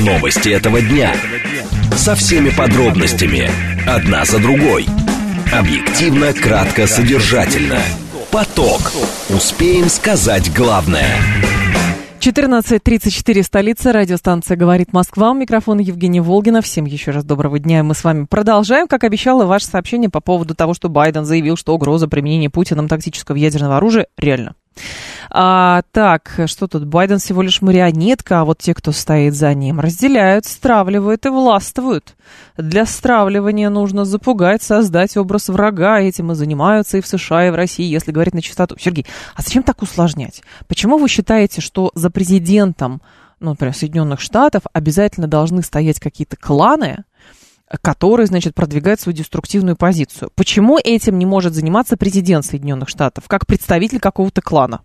[0.00, 1.14] Новости этого дня.
[1.96, 3.50] Со всеми подробностями.
[3.86, 4.86] Одна за другой.
[5.52, 7.78] Объективно, кратко, содержательно.
[8.30, 8.92] Поток.
[9.30, 11.08] Успеем сказать главное.
[12.20, 15.30] 14.34, столица, радиостанция «Говорит Москва».
[15.30, 16.60] У микрофона Евгения Волгина.
[16.60, 17.84] Всем еще раз доброго дня.
[17.84, 18.88] Мы с вами продолжаем.
[18.88, 23.36] Как обещала, ваше сообщение по поводу того, что Байден заявил, что угроза применения Путиным тактического
[23.36, 24.56] ядерного оружия реально.
[25.38, 26.86] А, так, что тут?
[26.86, 32.16] Байден всего лишь марионетка, а вот те, кто стоит за ним, разделяют, стравливают и властвуют.
[32.56, 36.00] Для стравливания нужно запугать, создать образ врага.
[36.00, 38.76] Этим и занимаются и в США, и в России, если говорить на чистоту.
[38.78, 40.42] Сергей, а зачем так усложнять?
[40.68, 43.02] Почему вы считаете, что за президентом,
[43.38, 47.04] ну, например, Соединенных Штатов обязательно должны стоять какие-то кланы,
[47.82, 50.30] которые, значит, продвигают свою деструктивную позицию.
[50.34, 54.80] Почему этим не может заниматься президент Соединенных Штатов, как представитель какого-то клана?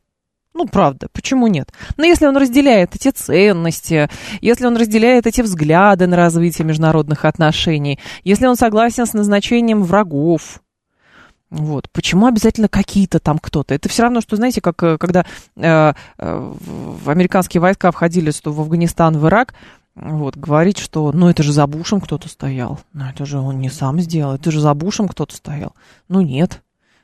[0.61, 1.73] Ну, правда, почему нет?
[1.97, 4.09] Но если он разделяет эти ценности,
[4.41, 10.61] если он разделяет эти взгляды на развитие международных отношений, если он согласен с назначением врагов,
[11.49, 11.89] вот.
[11.91, 13.73] Почему обязательно какие-то там кто-то?
[13.73, 15.25] Это все равно, что, знаете, как э, когда
[15.57, 16.53] э, э,
[17.07, 19.55] американские войска входили что в Афганистан, в Ирак,
[19.95, 22.79] вот, говорить, что, ну, это же за Бушем кто-то стоял.
[22.93, 25.73] Ну, это же он не сам сделал, это же за Бушем кто-то стоял.
[26.07, 26.61] Ну, нет.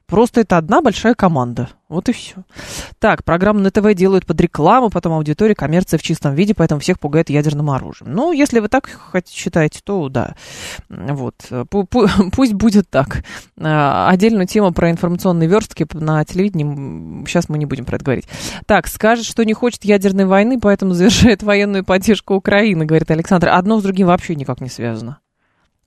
[0.08, 1.70] Просто это одна большая команда.
[1.90, 2.44] Вот и все.
[3.00, 6.98] Так, программы на ТВ делают под рекламу, потом аудитория, коммерция в чистом виде, поэтому всех
[6.98, 8.14] пугает ядерным оружием.
[8.14, 8.90] Ну, если вы так
[9.30, 10.36] считаете, то да.
[10.88, 11.36] Вот.
[12.32, 13.26] Пусть будет так.
[13.60, 18.30] А, отдельную тему про информационные верстки на телевидении, сейчас мы не будем про это говорить.
[18.66, 23.50] Так, скажет, что не хочет ядерной войны, поэтому завершает военную поддержку Украины, говорит Александр.
[23.50, 25.20] Одно с другим вообще никак не связано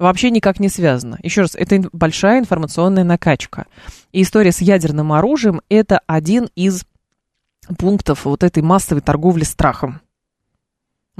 [0.00, 1.18] вообще никак не связано.
[1.22, 3.66] Еще раз, это большая информационная накачка.
[4.12, 6.84] И история с ядерным оружием– это один из
[7.78, 10.00] пунктов вот этой массовой торговли страхом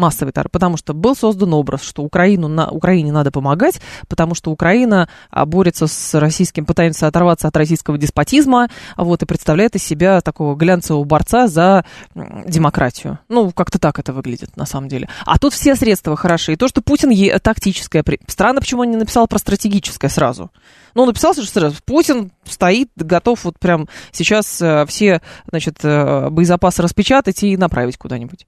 [0.01, 4.51] массовый террор, потому что был создан образ, что Украину, на, Украине надо помогать, потому что
[4.51, 10.21] Украина а, борется с российским, пытается оторваться от российского деспотизма, вот, и представляет из себя
[10.21, 11.85] такого глянцевого борца за
[12.15, 13.19] демократию.
[13.29, 15.09] Ну, как-то так это выглядит, на самом деле.
[15.27, 16.55] А тут все средства хороши.
[16.55, 18.05] И то, что Путин е- тактическое...
[18.27, 20.51] Странно, почему он не написал про стратегическое сразу.
[20.95, 21.77] Ну, написал что сразу.
[21.85, 28.47] Путин стоит, готов вот прям сейчас э, все, значит, э, боезапасы распечатать и направить куда-нибудь.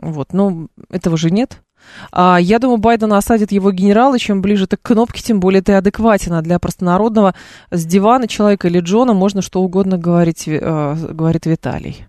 [0.00, 1.62] Вот, но этого же нет.
[2.10, 5.74] А, я думаю, Байден осадит его генералы, чем ближе ты к кнопке, тем более ты
[5.74, 6.32] адекватен.
[6.32, 7.34] А для простонародного
[7.70, 12.06] с дивана человека или Джона можно что угодно говорить, э, говорит Виталий.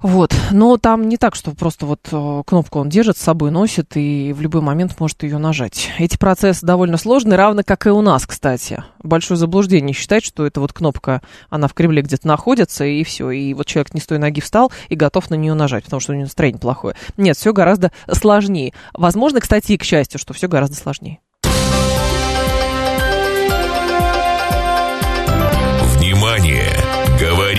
[0.00, 3.96] Вот, но там не так, что просто вот э, кнопку он держит с собой, носит
[3.96, 5.90] и в любой момент может ее нажать.
[5.98, 8.82] Эти процессы довольно сложные, равно как и у нас, кстати.
[9.02, 13.54] Большое заблуждение считать, что эта вот кнопка, она в Кремле где-то находится, и все, и
[13.54, 16.14] вот человек не с той ноги встал и готов на нее нажать, потому что у
[16.14, 16.94] него настроение плохое.
[17.16, 18.72] Нет, все гораздо сложнее.
[18.92, 21.20] Возможно, кстати, и к счастью, что все гораздо сложнее.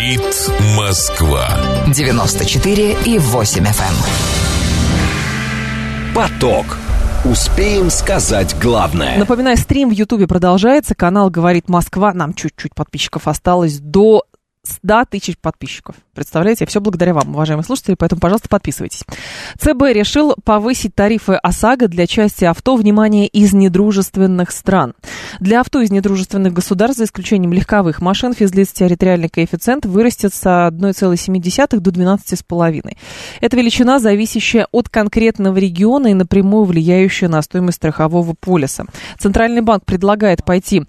[0.07, 1.49] Говорит Москва.
[1.93, 3.93] 94 и 8 FM.
[4.93, 6.15] Эм.
[6.15, 6.77] Поток.
[7.25, 9.17] Успеем сказать главное.
[9.17, 10.95] Напоминаю, стрим в Ютубе продолжается.
[10.95, 12.13] Канал «Говорит Москва».
[12.13, 14.23] Нам чуть-чуть подписчиков осталось до
[14.67, 15.95] 100 тысяч подписчиков.
[16.13, 19.03] Представляете, все благодаря вам, уважаемые слушатели, поэтому, пожалуйста, подписывайтесь.
[19.59, 24.93] ЦБ решил повысить тарифы ОСАГО для части авто, внимание, из недружественных стран.
[25.39, 31.79] Для авто из недружественных государств, за исключением легковых машин, физлиц территориальный коэффициент вырастет с 1,7
[31.79, 32.97] до 12,5.
[33.41, 38.85] Это величина, зависящая от конкретного региона и напрямую влияющая на стоимость страхового полиса.
[39.19, 40.83] Центральный банк предлагает пойти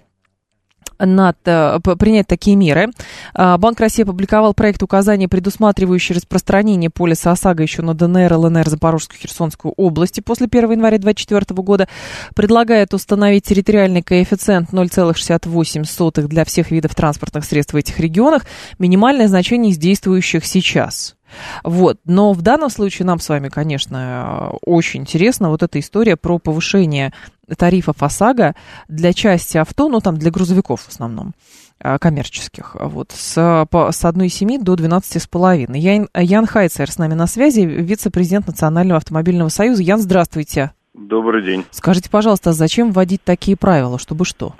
[0.99, 2.91] над, э, принять такие меры.
[3.35, 9.21] А, Банк России опубликовал проект указаний, предусматривающий распространение полиса ОСАГО еще на ДНР, ЛНР, Запорожскую,
[9.21, 11.89] Херсонскую области после 1 января 2024 года.
[12.35, 18.45] Предлагает установить территориальный коэффициент 0,68 для всех видов транспортных средств в этих регионах.
[18.79, 21.18] Минимальное значение из действующих сейчас.
[21.65, 21.99] Вот.
[22.05, 27.13] Но в данном случае нам с вами, конечно, очень интересна вот эта история про повышение
[27.57, 28.55] тарифов ОСАГО
[28.89, 31.33] для части авто, ну там для грузовиков в основном
[31.81, 35.77] а, коммерческих, вот, с, по, с 1,7 до 12,5.
[35.77, 39.83] Ян, Ян Хайцер с нами на связи, вице-президент Национального автомобильного союза.
[39.83, 40.73] Ян, здравствуйте.
[40.95, 41.65] Добрый день.
[41.71, 44.55] Скажите, пожалуйста, а зачем вводить такие правила, чтобы что?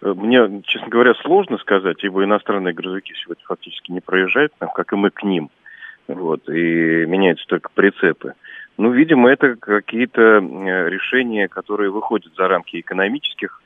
[0.00, 5.10] Мне, честно говоря, сложно сказать, ибо иностранные грузовики сегодня фактически не проезжают, как и мы
[5.10, 5.50] к ним.
[6.14, 8.34] Вот, и меняются только прицепы.
[8.76, 13.62] Ну, видимо, это какие-то решения, которые выходят за рамки экономических,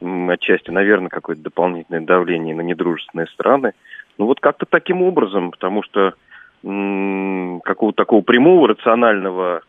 [0.00, 3.72] отчасти, наверное, какое-то дополнительное давление на недружественные страны.
[4.18, 6.14] Ну, вот как-то таким образом, потому что
[6.62, 9.62] какого-то такого прямого рационального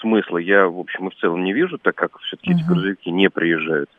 [0.00, 2.56] смысла я, в общем и в целом не вижу, так как все-таки uh-huh.
[2.56, 3.90] эти грузовики не приезжают.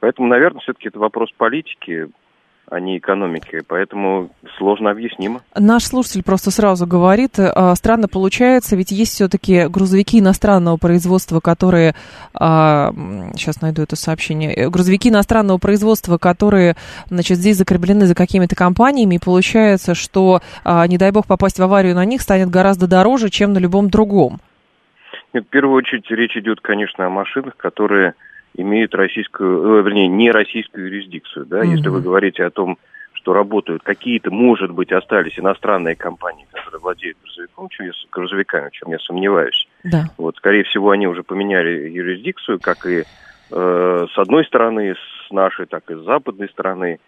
[0.00, 2.08] Поэтому, наверное, все-таки это вопрос политики,
[2.70, 3.60] а не экономики.
[3.66, 5.42] Поэтому сложно объяснимо.
[5.54, 11.94] Наш слушатель просто сразу говорит, э, странно получается, ведь есть все-таки грузовики иностранного производства, которые,
[12.32, 16.76] сейчас а, найду это сообщение, э, грузовики иностранного производства, которые,
[17.08, 21.62] значит, здесь закреплены за какими-то компаниями, и получается, что, а, не дай бог, попасть в
[21.62, 24.38] аварию на них станет гораздо дороже, чем на любом другом.
[25.32, 28.14] Нет, в первую очередь речь идет, конечно, о машинах, которые
[28.54, 31.46] имеют российскую, э, вернее, не российскую юрисдикцию.
[31.46, 31.60] Да?
[31.60, 31.70] Mm-hmm.
[31.76, 32.78] Если вы говорите о том,
[33.14, 38.72] что работают какие-то, может быть, остались иностранные компании, которые владеют грузовиком, чем я, грузовиками, в
[38.72, 39.68] чем я сомневаюсь.
[39.84, 40.06] Да.
[40.18, 43.04] Вот, скорее всего, они уже поменяли юрисдикцию, как и
[43.50, 46.98] э, с одной стороны, с нашей, так и с западной стороны,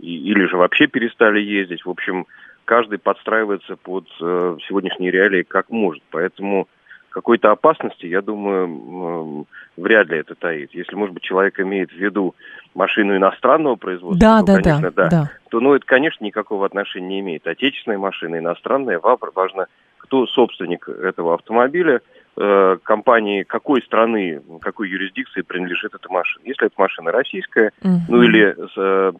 [0.00, 1.84] и, или же вообще перестали ездить.
[1.84, 2.26] В общем,
[2.64, 6.02] каждый подстраивается под э, сегодняшние реалии как может.
[6.10, 6.66] Поэтому
[7.10, 9.46] какой-то опасности, я думаю,
[9.76, 10.70] вряд ли это таит.
[10.72, 12.34] Если, может быть, человек имеет в виду
[12.74, 17.08] машину иностранного производства, да, то, да, конечно, да, да, то, ну, это, конечно, никакого отношения
[17.08, 17.46] не имеет.
[17.46, 19.66] Отечественная машина, иностранная, важно,
[19.98, 22.00] кто собственник этого автомобиля,
[22.36, 26.42] э, компании какой страны, какой юрисдикции принадлежит эта машина.
[26.44, 27.98] Если эта машина российская, угу.
[28.08, 29.12] ну или э,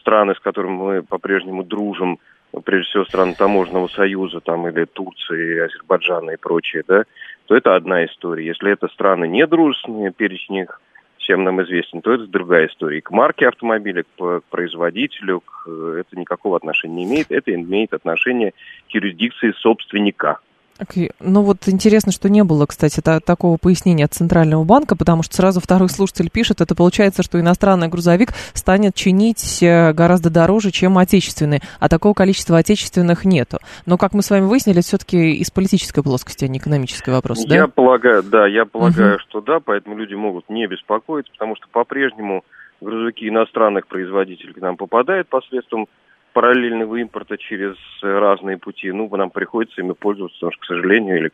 [0.00, 2.18] страны, с которыми мы по-прежнему дружим,
[2.62, 7.04] прежде всего стран таможенного союза, там, или Турции, Азербайджана и прочее, да,
[7.46, 8.46] то это одна история.
[8.46, 10.80] Если это страны недружественные, перечень их
[11.18, 12.98] всем нам известен, то это другая история.
[12.98, 17.30] И к марке автомобиля, к производителю, к, это никакого отношения не имеет.
[17.30, 18.52] Это имеет отношение
[18.88, 20.38] к юрисдикции собственника.
[20.80, 21.10] Okay.
[21.20, 25.36] Ну вот интересно, что не было, кстати, та- такого пояснения от Центрального банка, потому что
[25.36, 30.98] сразу второй слушатель пишет, это получается, что иностранный грузовик станет чинить э, гораздо дороже, чем
[30.98, 33.58] отечественный, а такого количества отечественных нету.
[33.86, 37.54] Но, как мы с вами выяснили, все-таки из политической плоскости, а не экономический вопрос, да?
[37.54, 39.28] Я полагаю, да, я полагаю, uh-huh.
[39.28, 42.44] что да, поэтому люди могут не беспокоиться, потому что по-прежнему
[42.80, 45.86] грузовики иностранных производителей к нам попадают посредством
[46.34, 51.30] параллельного импорта через разные пути, ну, нам приходится ими пользоваться, потому что, к сожалению, или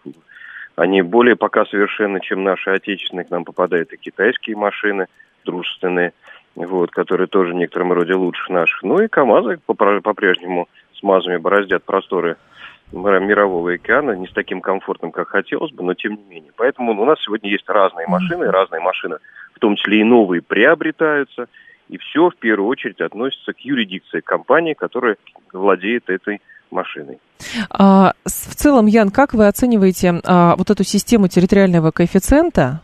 [0.77, 3.25] они более пока совершенны, чем наши отечественные.
[3.25, 5.07] К нам попадают и китайские машины
[5.45, 6.13] дружественные,
[6.55, 8.83] вот, которые тоже в некотором роде лучше наших.
[8.83, 12.37] Ну и КАМАЗы по-прежнему с МАЗами бороздят просторы
[12.93, 16.53] мирового океана, не с таким комфортным, как хотелось бы, но тем не менее.
[16.57, 19.17] Поэтому у нас сегодня есть разные машины, разные машины,
[19.55, 21.49] в том числе и новые, приобретаются–
[21.91, 25.17] и все в первую очередь относится к юрисдикции компании, которая
[25.53, 27.19] владеет этой машиной.
[27.69, 32.81] А, в целом, Ян, как вы оцениваете а, вот эту систему территориального коэффициента,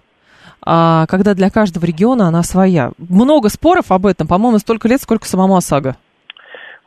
[0.60, 2.90] а, когда для каждого региона она своя?
[2.98, 5.96] Много споров об этом, по-моему, столько лет, сколько самому ОСАГО.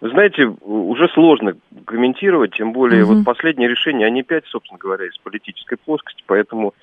[0.02, 1.54] Вы знаете, уже сложно
[1.86, 3.16] комментировать, тем более угу.
[3.16, 6.74] вот последние решения, они опять, собственно говоря, из политической плоскости, поэтому,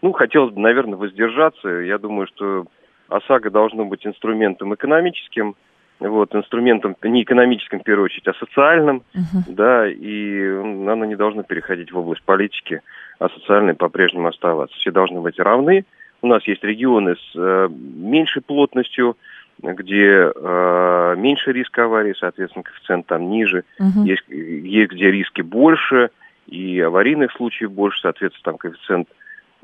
[0.00, 1.68] ну, хотелось бы, наверное, воздержаться.
[1.68, 2.66] Я думаю, что
[3.08, 5.54] ОСАГО должно быть инструментом экономическим,
[6.00, 9.44] вот, инструментом не экономическим в первую очередь, а социальным, uh-huh.
[9.48, 12.82] да, и оно не должно переходить в область политики,
[13.18, 14.76] а социальной по-прежнему оставаться.
[14.76, 15.84] Все должны быть равны.
[16.22, 19.16] У нас есть регионы с э, меньшей плотностью,
[19.62, 23.64] где э, меньше риска аварии, соответственно, коэффициент там ниже.
[23.80, 24.04] Uh-huh.
[24.04, 26.10] Есть, есть где риски больше,
[26.46, 29.08] и аварийных случаев больше, соответственно, там коэффициент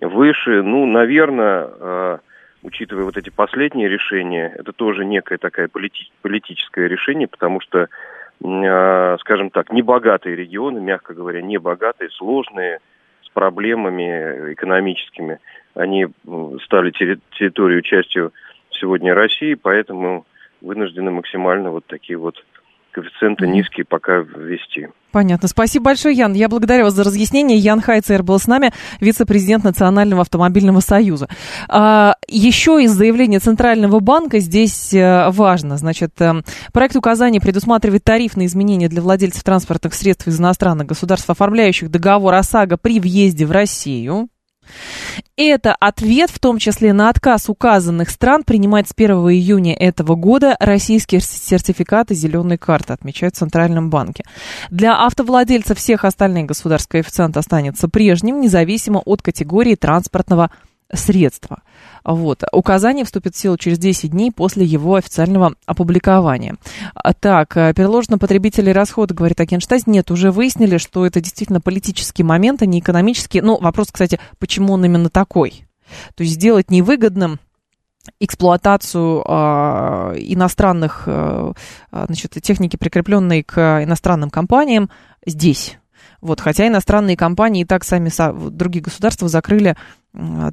[0.00, 0.62] выше.
[0.62, 2.18] Ну, наверное, э,
[2.62, 7.88] учитывая вот эти последние решения, это тоже некое такое полити- политическое решение, потому что,
[8.42, 12.78] э, скажем так, небогатые регионы, мягко говоря, небогатые, сложные,
[13.24, 15.38] с проблемами экономическими,
[15.74, 16.06] они
[16.64, 18.32] стали терри- территорией частью
[18.70, 20.26] сегодня России, поэтому
[20.60, 22.44] вынуждены максимально вот такие вот
[22.92, 24.88] коэффициенты низкие пока ввести.
[25.12, 25.46] Понятно.
[25.46, 26.32] Спасибо большое, Ян.
[26.32, 27.58] Я благодарю вас за разъяснение.
[27.58, 31.28] Ян Хайцер был с нами, вице-президент Национального автомобильного союза.
[31.68, 35.76] А, еще из заявления Центрального банка здесь а, важно.
[35.76, 36.40] Значит, а,
[36.72, 42.78] проект указаний предусматривает тарифные изменения для владельцев транспортных средств из иностранных государств, оформляющих договор ОСАГО
[42.78, 44.28] при въезде в Россию.
[45.36, 50.56] Это ответ в том числе на отказ указанных стран принимать с 1 июня этого года
[50.60, 54.24] российские сертификаты зеленой карты, отмечают в Центральном банке.
[54.70, 60.71] Для автовладельцев всех остальных государств коэффициент останется прежним, независимо от категории транспортного средства.
[62.04, 62.42] Вот.
[62.52, 66.56] Указание вступит в силу через 10 дней после его официального опубликования.
[67.20, 69.86] Так, э, переложено потребителей расходы, говорит Агенштаз.
[69.86, 73.40] Нет, уже выяснили, что это действительно политический момент, а не экономический.
[73.40, 75.66] Ну, вопрос, кстати, почему он именно такой?
[76.14, 77.38] То есть сделать невыгодным
[78.18, 81.52] эксплуатацию э, иностранных э,
[81.92, 84.90] значит, техники, прикрепленной к иностранным компаниям
[85.24, 85.78] здесь.
[86.20, 88.10] Вот, хотя иностранные компании и так сами
[88.50, 89.76] другие государства закрыли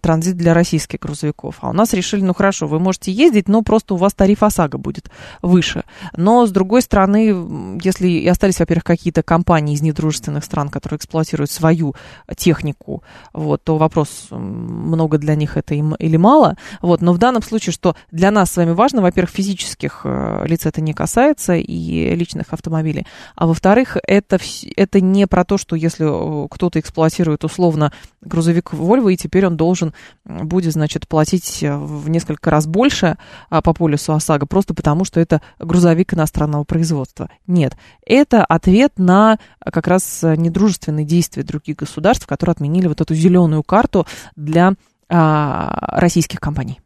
[0.01, 1.57] транзит для российских грузовиков.
[1.62, 4.78] А у нас решили, ну хорошо, вы можете ездить, но просто у вас тариф ОСАГО
[4.78, 5.84] будет выше.
[6.16, 11.51] Но, с другой стороны, если и остались, во-первых, какие-то компании из недружественных стран, которые эксплуатируют
[11.51, 11.93] свою
[12.38, 13.03] технику,
[13.34, 16.55] вот, то вопрос, много для них это им или мало.
[16.82, 20.66] Вот, но в данном случае, что для нас с вами важно, во-первых, физических э, лиц
[20.66, 23.05] это не касается и личных автомобилей,
[23.36, 24.39] а во-вторых, это,
[24.76, 27.91] это не про то, что если э, кто-то эксплуатирует условно
[28.22, 29.93] грузовик Volvo, и теперь он должен
[30.26, 33.18] будет, значит, платить э, в несколько раз больше
[33.50, 37.30] а, по полюсу ОСАГО, просто потому что это грузовик иностранного производства.
[37.47, 37.76] Нет,
[38.06, 44.06] это ответ на как раз недружественные действия других государств, которые отменили вот эту зеленую карту
[44.36, 44.74] для
[45.10, 46.80] а, российских компаний.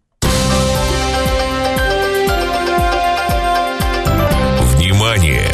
[4.75, 5.47] Внимание!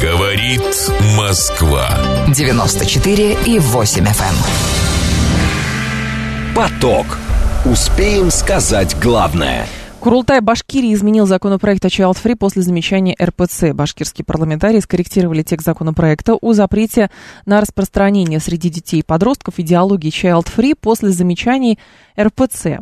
[0.00, 0.62] Говорит
[1.16, 1.88] Москва.
[2.28, 4.85] 94 и 8 FM.
[6.56, 7.18] Поток.
[7.66, 9.66] Успеем сказать главное.
[10.00, 13.74] Курултай Башкирии изменил законопроект о Child Free после замечания РПЦ.
[13.74, 17.10] Башкирские парламентарии скорректировали текст законопроекта о запрете
[17.44, 21.78] на распространение среди детей и подростков идеологии Child Free после замечаний
[22.18, 22.78] РПЦ.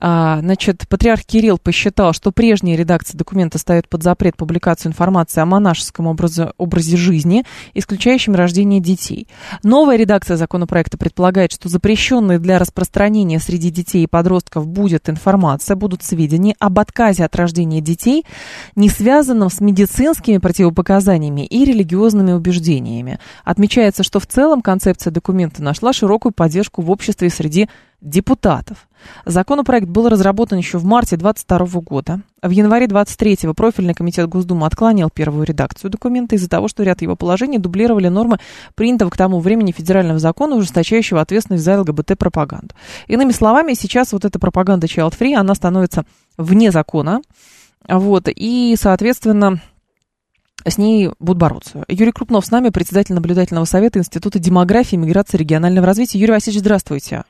[0.00, 5.46] А, значит, патриарх Кирилл посчитал, что прежняя редакция документа ставит под запрет публикацию информации о
[5.46, 7.44] монашеском образе, образе жизни,
[7.74, 9.28] исключающем рождение детей.
[9.62, 16.02] Новая редакция законопроекта предполагает, что запрещенной для распространения среди детей и подростков будет информация, будут
[16.02, 18.24] сведения об отказе от рождения детей,
[18.74, 23.18] не связанном с медицинскими противопоказаниями и религиозными убеждениями.
[23.44, 27.68] Отмечается, что в целом концепция документа нашла широкую поддержку в обществе среди
[28.00, 28.88] депутатов.
[29.24, 32.20] Законопроект был разработан еще в марте 2022 года.
[32.42, 37.16] В январе 23-го профильный комитет Госдумы отклонил первую редакцию документа из-за того, что ряд его
[37.16, 38.38] положений дублировали нормы
[38.74, 42.74] принятого к тому времени федерального закона, ужесточающего ответственность за ЛГБТ-пропаганду.
[43.06, 46.04] Иными словами, сейчас вот эта пропаганда Child Free, она становится
[46.36, 47.22] вне закона.
[47.88, 49.60] Вот, и, соответственно,
[50.64, 51.84] с ней будут бороться.
[51.88, 56.18] Юрий Крупнов с нами, председатель наблюдательного совета Института демографии, миграции и регионального развития.
[56.18, 57.24] Юрий Васильевич, здравствуйте.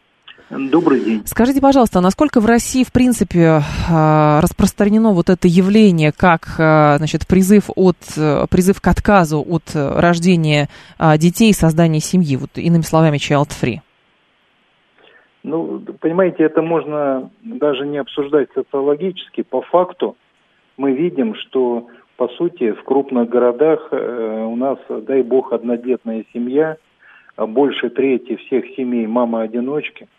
[0.48, 1.22] Добрый день.
[1.26, 7.26] Скажите, пожалуйста, насколько в России, в принципе, а, распространено вот это явление, как а, значит,
[7.26, 7.96] призыв, от,
[8.48, 10.68] призыв к отказу от рождения
[10.98, 13.80] а, детей и создания семьи, вот иными словами, child-free?
[15.42, 19.42] Ну, понимаете, это можно даже не обсуждать социологически.
[19.42, 20.16] По факту
[20.76, 26.76] мы видим, что, по сути, в крупных городах э, у нас, дай бог, однодетная семья,
[27.36, 30.06] больше трети всех семей мама-одиночки–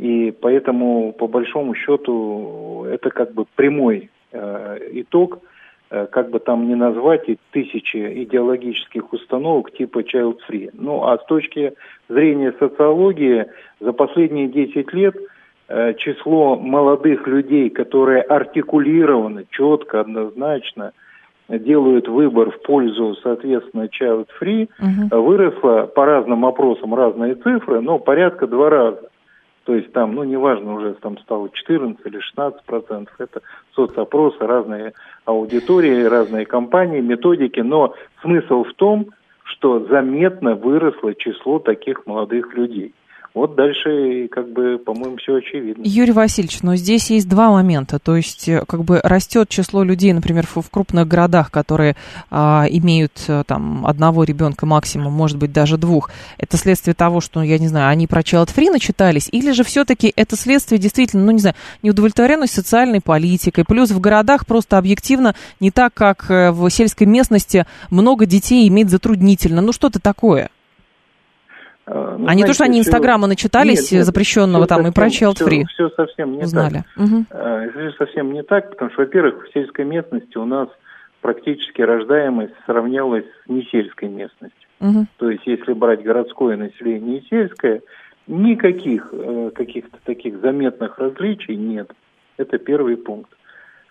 [0.00, 5.40] и поэтому, по большому счету, это как бы прямой э, итог,
[5.90, 10.70] э, как бы там ни назвать, и тысячи идеологических установок типа child free.
[10.72, 11.74] Ну, а с точки
[12.08, 13.44] зрения социологии,
[13.78, 15.16] за последние 10 лет
[15.68, 20.92] э, число молодых людей, которые артикулированно, четко, однозначно
[21.50, 25.22] делают выбор в пользу, соответственно, child free, угу.
[25.22, 29.09] выросло по разным опросам разные цифры, но порядка два раза.
[29.70, 33.14] То есть там, ну, неважно, уже там стало 14 или 16 процентов.
[33.20, 33.40] Это
[33.72, 34.94] соцопросы, разные
[35.26, 37.60] аудитории, разные компании, методики.
[37.60, 39.10] Но смысл в том,
[39.44, 42.94] что заметно выросло число таких молодых людей.
[43.32, 45.82] Вот дальше, как бы, по-моему, все очевидно.
[45.84, 48.00] Юрий Васильевич, но здесь есть два момента.
[48.00, 51.94] То есть, э, как бы растет число людей, например, в, крупных городах, которые
[52.30, 56.10] а, имеют э, там одного ребенка максимум, может быть, даже двух.
[56.38, 60.12] Это следствие того, что, я не знаю, они про child free начитались, или же все-таки
[60.16, 63.64] это следствие действительно, ну, не знаю, неудовлетворенность социальной политикой.
[63.64, 68.90] Плюс в городах просто объективно не так, как э, в сельской местности много детей иметь
[68.90, 69.60] затруднительно.
[69.60, 70.50] Ну, что-то такое.
[71.92, 75.46] Ну, а не то, что они Инстаграма начитались нет, запрещенного там совсем, и про Child
[75.46, 75.64] Free.
[75.66, 76.84] Все, все совсем не узнали.
[76.94, 77.04] так.
[77.04, 77.24] Угу.
[77.72, 80.68] Все совсем не так, потому что, во-первых, в сельской местности у нас
[81.20, 84.68] практически рождаемость сравнялась с несельской местностью.
[84.80, 85.06] Угу.
[85.18, 87.82] То есть, если брать городское население и сельское,
[88.26, 91.90] никаких э, каких-то таких заметных различий нет.
[92.36, 93.30] Это первый пункт.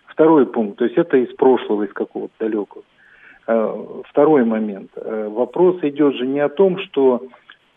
[0.06, 2.82] Второй пункт, то есть это из прошлого, из какого-то далекого.
[3.46, 4.90] Э, второй момент.
[4.96, 7.22] Э, вопрос идет же не о том, что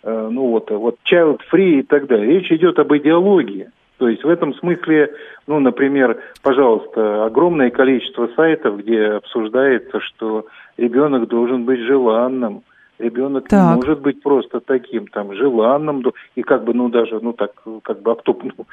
[0.04, 2.39] ну вот, вот child free и так далее.
[2.39, 3.70] Речь идет об идеологии.
[3.97, 5.14] То есть в этом смысле,
[5.47, 10.47] ну, например, пожалуйста, огромное количество сайтов, где обсуждается, что
[10.78, 12.64] ребенок должен быть желанным,
[12.99, 13.62] ребенок так.
[13.62, 16.04] не может быть просто таким, там, желанным,
[16.36, 17.51] и как бы, ну, даже, ну, так,
[17.84, 18.66] как бы, а кто, ну,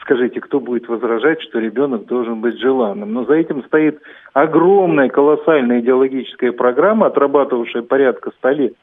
[0.00, 3.12] скажите, кто будет возражать, что ребенок должен быть желанным?
[3.12, 4.00] Но за этим стоит
[4.32, 8.74] огромная, колоссальная идеологическая программа, отрабатывавшая порядка ста лет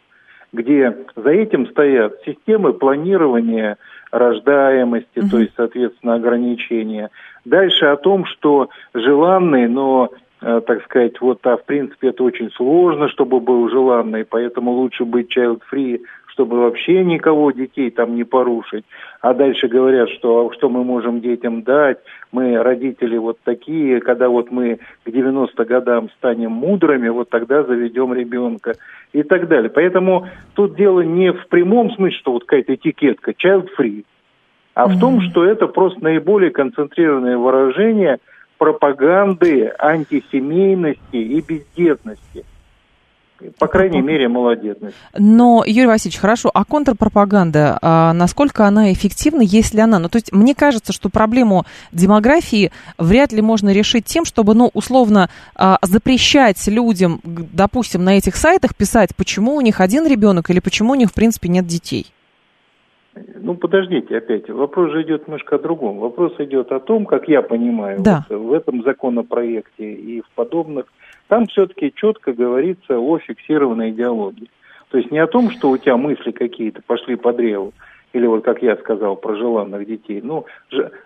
[0.54, 3.78] где за этим стоят системы планирования
[4.12, 5.30] рождаемости, угу.
[5.30, 7.10] то есть, соответственно, ограничения.
[7.46, 12.52] Дальше о том, что желанный, но Э, так сказать, вот, а в принципе это очень
[12.52, 16.02] сложно, чтобы был желанный, поэтому лучше быть child-free,
[16.38, 18.86] чтобы вообще никого детей там не порушить.
[19.22, 21.98] А дальше говорят, что что мы можем детям дать,
[22.32, 28.14] мы родители вот такие, когда вот мы к 90 годам станем мудрыми, вот тогда заведем
[28.14, 28.76] ребенка
[29.14, 29.72] и так далее.
[29.72, 34.06] Поэтому тут дело не в прямом смысле, что вот какая-то этикетка child-free,
[34.76, 34.90] а mm-hmm.
[34.90, 38.18] в том, что это просто наиболее концентрированное выражение–
[38.58, 42.46] пропаганды антисемейности и бездетности.
[43.60, 44.96] По крайней мере, малодетность.
[45.18, 50.00] Но, Юрий Васильевич, хорошо, а контрпропаганда, а насколько она эффективна, если она?
[50.00, 54.72] Ну, то есть, мне кажется, что проблему демографии вряд ли можно решить тем, чтобы, ну,
[54.74, 60.60] условно, а, запрещать людям, допустим, на этих сайтах писать, почему у них один ребенок или
[60.60, 62.08] почему у них, в принципе, нет детей.
[63.40, 66.00] Ну, подождите, опять, вопрос же идет немножко о другом.
[66.00, 68.26] Вопрос идет о том, как я понимаю, да.
[68.30, 70.86] вот в этом законопроекте и в подобных,
[71.28, 74.50] там все-таки четко говорится о фиксированной идеологии.
[74.90, 77.74] То есть не о том, что у тебя мысли какие-то пошли по древу,
[78.14, 80.22] или вот как я сказал про желанных детей.
[80.24, 80.46] Ну,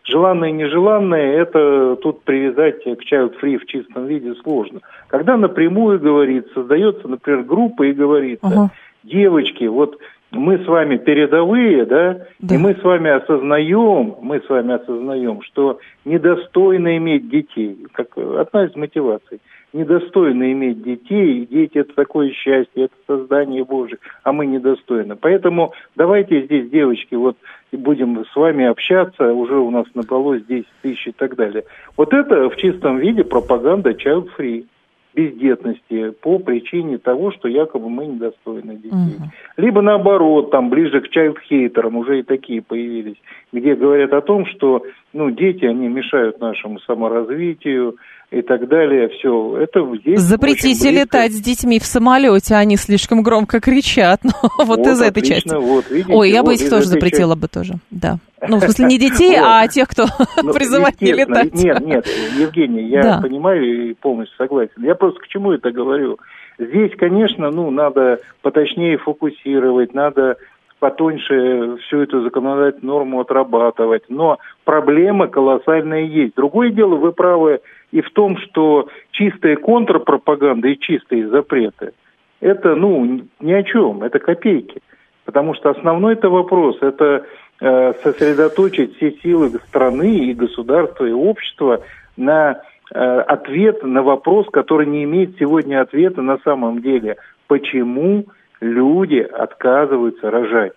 [0.04, 4.82] желанное и нежеланное, это тут привязать к child free в чистом виде сложно.
[5.08, 8.70] Когда напрямую говорится, создается, например, группа и говорится, uh-huh.
[9.04, 9.98] девочки, вот
[10.32, 15.42] мы с вами передовые, да, да, и мы с вами осознаем, мы с вами осознаем,
[15.42, 19.42] что недостойно иметь детей, как одна из мотиваций,
[19.74, 25.16] недостойно иметь детей, дети это такое счастье, это создание Божие, а мы недостойны.
[25.16, 27.38] Поэтому давайте здесь, девочки, вот
[27.72, 31.64] будем с вами общаться, уже у нас набралось 10 тысяч и так далее.
[31.98, 34.66] Вот это в чистом виде пропаганда child free
[35.14, 39.16] бездетности по причине того, что якобы мы недостойны детей.
[39.18, 39.30] Угу.
[39.58, 43.18] Либо наоборот, там ближе к чайлд-хейтерам уже и такие появились,
[43.52, 44.84] где говорят о том, что
[45.14, 47.98] ну, дети, они мешают нашему саморазвитию,
[48.32, 49.10] и так далее.
[49.10, 50.22] Все это здесь.
[50.22, 54.22] Запретите летать с детьми в самолете, они слишком громко кричат.
[54.24, 55.54] Но вот, вот из этой части.
[55.54, 57.42] Вот, видите, Ой, я бы их тоже запретила части.
[57.42, 57.74] бы тоже.
[57.92, 58.18] Да.
[58.48, 60.06] Ну, в смысле, не детей, а тех, кто
[60.42, 61.54] ну, призывает не летать.
[61.54, 62.08] Нет, нет,
[62.40, 64.84] Евгений, я понимаю и полностью согласен.
[64.84, 66.18] Я просто к чему это говорю?
[66.58, 70.38] Здесь, конечно, ну, надо поточнее фокусировать, надо
[70.82, 74.04] потоньше всю эту законодательную норму отрабатывать.
[74.10, 76.34] Но проблема колоссальная есть.
[76.36, 77.62] Другое дело, вы правы,
[77.92, 81.94] и в том, что чистая контрпропаганда и чистые запреты,
[82.40, 84.82] это, ну, ни о чем, это копейки.
[85.24, 87.26] Потому что основной это вопрос, это
[87.62, 91.84] э, сосредоточить все силы страны и государства и общества
[92.18, 92.60] на
[92.92, 97.18] э, ответ на вопрос, который не имеет сегодня ответа на самом деле.
[97.48, 98.26] Почему
[98.62, 100.74] люди отказываются рожать?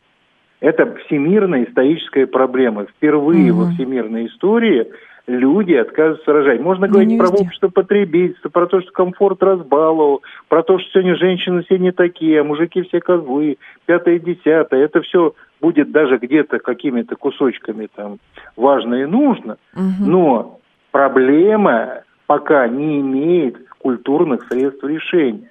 [0.61, 2.87] Это всемирная историческая проблема.
[2.87, 3.53] Впервые mm-hmm.
[3.53, 4.91] во всемирной истории
[5.27, 6.61] люди отказываются рожать.
[6.61, 11.17] Можно ну, говорить про общество потребительства, про то, что комфорт разбаловал, про то, что сегодня
[11.17, 14.85] женщины все не такие, а мужики все козлы, пятое, десятое.
[14.85, 18.19] Это все будет даже где-то какими-то кусочками там
[18.57, 19.57] важно и нужно.
[19.75, 20.11] Угу.
[20.11, 20.61] Но
[20.91, 25.51] проблема пока не имеет культурных средств решения.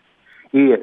[0.51, 0.79] И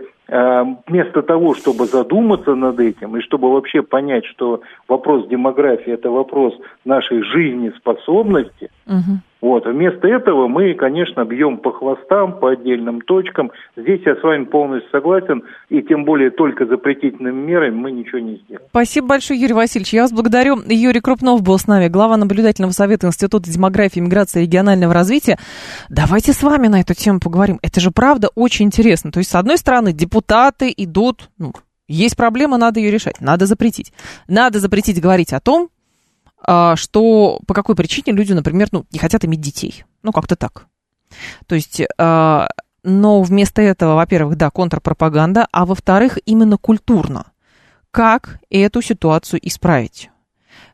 [0.86, 6.54] вместо того, чтобы задуматься над этим и чтобы вообще понять, что вопрос демографии это вопрос
[6.84, 9.18] нашей жизнеспособности, угу.
[9.40, 9.66] Вот.
[9.66, 13.50] Вместо этого мы, конечно, бьем по хвостам, по отдельным точкам.
[13.76, 18.36] Здесь я с вами полностью согласен, и тем более только запретительными мерами мы ничего не
[18.36, 18.66] сделаем.
[18.70, 19.92] Спасибо большое, Юрий Васильевич.
[19.92, 20.58] Я вас благодарю.
[20.66, 25.38] Юрий Крупнов был с нами, глава наблюдательного совета Института демографии, миграции и регионального развития.
[25.88, 27.58] Давайте с вами на эту тему поговорим.
[27.62, 29.10] Это же правда очень интересно.
[29.10, 31.52] То есть, с одной стороны, депутаты идут, ну,
[31.88, 33.92] есть проблема, надо ее решать, надо запретить.
[34.28, 35.70] Надо запретить говорить о том,
[36.76, 39.84] что по какой причине люди, например, ну, не хотят иметь детей.
[40.02, 40.66] Ну, как-то так.
[41.46, 42.48] То есть, а,
[42.82, 47.32] но вместо этого, во-первых, да, контрпропаганда, а во-вторых, именно культурно.
[47.90, 50.10] Как эту ситуацию исправить?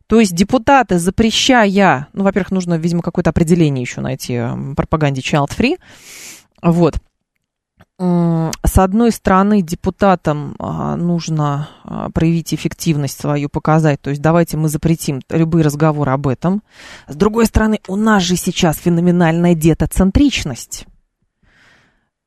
[0.07, 4.41] То есть депутаты, запрещая, ну, во-первых, нужно, видимо, какое-то определение еще найти
[4.77, 5.79] пропаганде child free,
[6.63, 6.95] вот,
[7.99, 14.69] с одной стороны, депутатам а, нужно а, проявить эффективность свою, показать, то есть давайте мы
[14.69, 16.63] запретим любые разговоры об этом.
[17.09, 20.87] С другой стороны, у нас же сейчас феноменальная детоцентричность.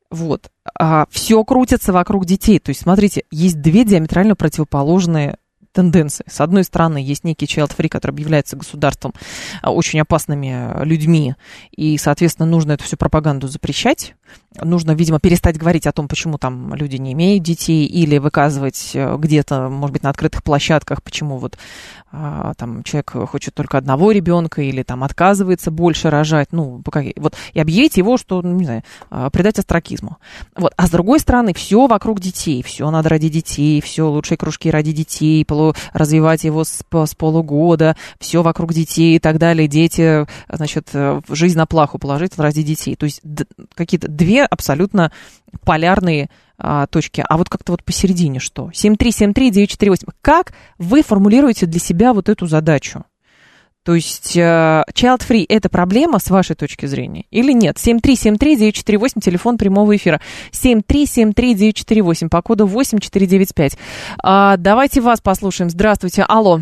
[0.09, 0.49] Вот.
[0.73, 2.57] А все крутится вокруг детей.
[2.57, 5.37] То есть, смотрите, есть две диаметрально противоположные
[5.71, 6.25] тенденции.
[6.27, 9.13] С одной стороны, есть некий child free, который объявляется государством
[9.63, 11.35] очень опасными людьми,
[11.71, 14.15] и, соответственно, нужно эту всю пропаганду запрещать.
[14.61, 19.15] Нужно, видимо, перестать говорить о том, почему там люди не имеют детей, или выказывать э,
[19.17, 21.57] где-то, может быть, на открытых площадках, почему вот
[22.11, 26.81] а, там человек хочет только одного ребенка, или там отказывается больше рожать, ну,
[27.15, 30.17] вот, и объявить его, что, ну, не знаю, а, предать астракизму.
[30.55, 30.73] Вот.
[30.75, 34.91] А с другой стороны, все вокруг детей, все надо ради детей, все лучшие кружки ради
[34.91, 40.89] детей, полу, развивать его с, с полугода, все вокруг детей и так далее, дети, значит,
[40.93, 42.95] э, жизнь на плаху положить ради детей.
[42.95, 43.21] То есть
[43.75, 45.11] какие-то две абсолютно
[45.65, 47.23] полярные а, точки.
[47.27, 48.69] А вот как-то вот посередине что?
[48.73, 50.09] 7373948.
[50.21, 53.05] Как вы формулируете для себя вот эту задачу?
[53.85, 57.77] То есть э, child-free– это проблема с вашей точки зрения или нет?
[57.77, 60.19] 7373948, телефон прямого эфира.
[60.51, 63.77] 7373948, по коду 8495.
[64.21, 65.69] А, давайте вас послушаем.
[65.69, 66.59] Здравствуйте, алло.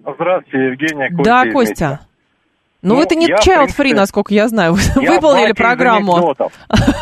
[0.00, 1.08] Здравствуйте, Евгения.
[1.16, 2.00] Костя да, Костя.
[2.84, 4.74] Ну, ну, это не child free, насколько я знаю.
[4.94, 6.36] Вы я выполнили программу.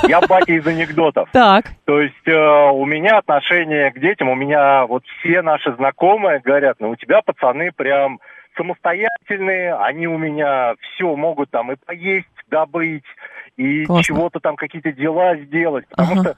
[0.09, 1.29] Я батя из анекдотов.
[1.33, 1.67] Так.
[1.85, 6.77] То есть э, у меня отношение к детям, у меня вот все наши знакомые говорят,
[6.79, 8.21] ну, у тебя пацаны прям
[8.57, 13.05] самостоятельные, они у меня все могут там и поесть, добыть,
[13.57, 15.87] и чего-то там какие-то дела сделать.
[15.89, 16.37] Потому что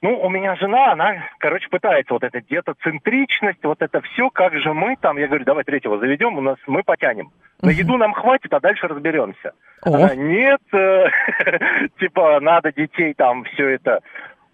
[0.00, 4.72] ну, у меня жена, она, короче, пытается вот это детоцентричность, вот это все, как же
[4.72, 7.30] мы там, я говорю, давай третьего заведем, у нас мы потянем.
[7.62, 9.52] На еду нам хватит, а дальше разберемся.
[9.82, 10.60] Она, нет,
[11.98, 14.00] типа, надо детей там все это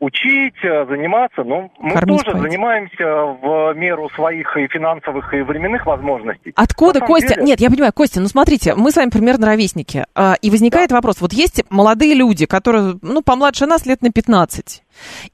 [0.04, 1.42] учить, э, заниматься.
[1.44, 2.48] Ну, мы Кормить тоже пойти.
[2.48, 3.04] занимаемся
[3.42, 6.52] в меру своих и финансовых, и временных возможностей.
[6.54, 7.34] Откуда, Костя?
[7.34, 7.46] Деле...
[7.46, 10.04] Нет, я понимаю, Костя, ну смотрите, мы с вами примерно ровесники.
[10.14, 10.96] А, и возникает да.
[10.96, 14.82] вопрос, вот есть молодые люди, которые, ну, помладше нас лет на 15.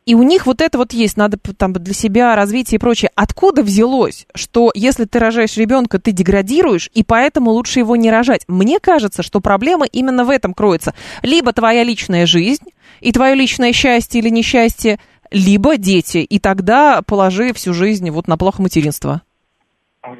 [0.06, 3.10] И у них вот это вот есть, надо там для себя развитие и прочее.
[3.14, 8.44] Откуда взялось, что если ты рожаешь ребенка, ты деградируешь, и поэтому лучше его не рожать?
[8.48, 10.94] Мне кажется, что проблема именно в этом кроется.
[11.22, 12.64] Либо твоя личная жизнь,
[13.00, 14.98] и твое личное счастье или несчастье,
[15.30, 19.22] либо дети, и тогда положи всю жизнь вот на плохо материнство.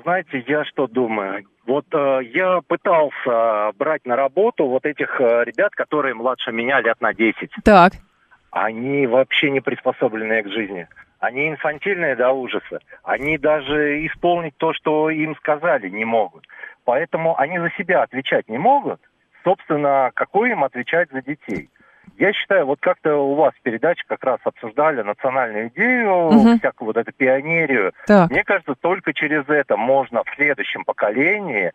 [0.03, 1.45] Знаете, я что думаю?
[1.67, 7.01] Вот э, я пытался брать на работу вот этих э, ребят, которые младше меня лет
[7.01, 7.51] на 10.
[7.65, 7.93] Так.
[8.51, 10.89] Они вообще не приспособленные к жизни.
[11.21, 12.81] Они инфантильные до ужаса.
[13.05, 16.47] Они даже исполнить то, что им сказали, не могут.
[16.85, 19.01] Поэтому они за себя отвечать не могут.
[19.45, 21.71] Собственно, какой им отвечать за детей?
[22.21, 26.59] Я считаю, вот как-то у вас в передаче как раз обсуждали национальную идею, угу.
[26.59, 27.95] всякую вот эту пионерию.
[28.07, 28.31] Так.
[28.31, 31.73] Мне кажется, только через это можно в следующем поколении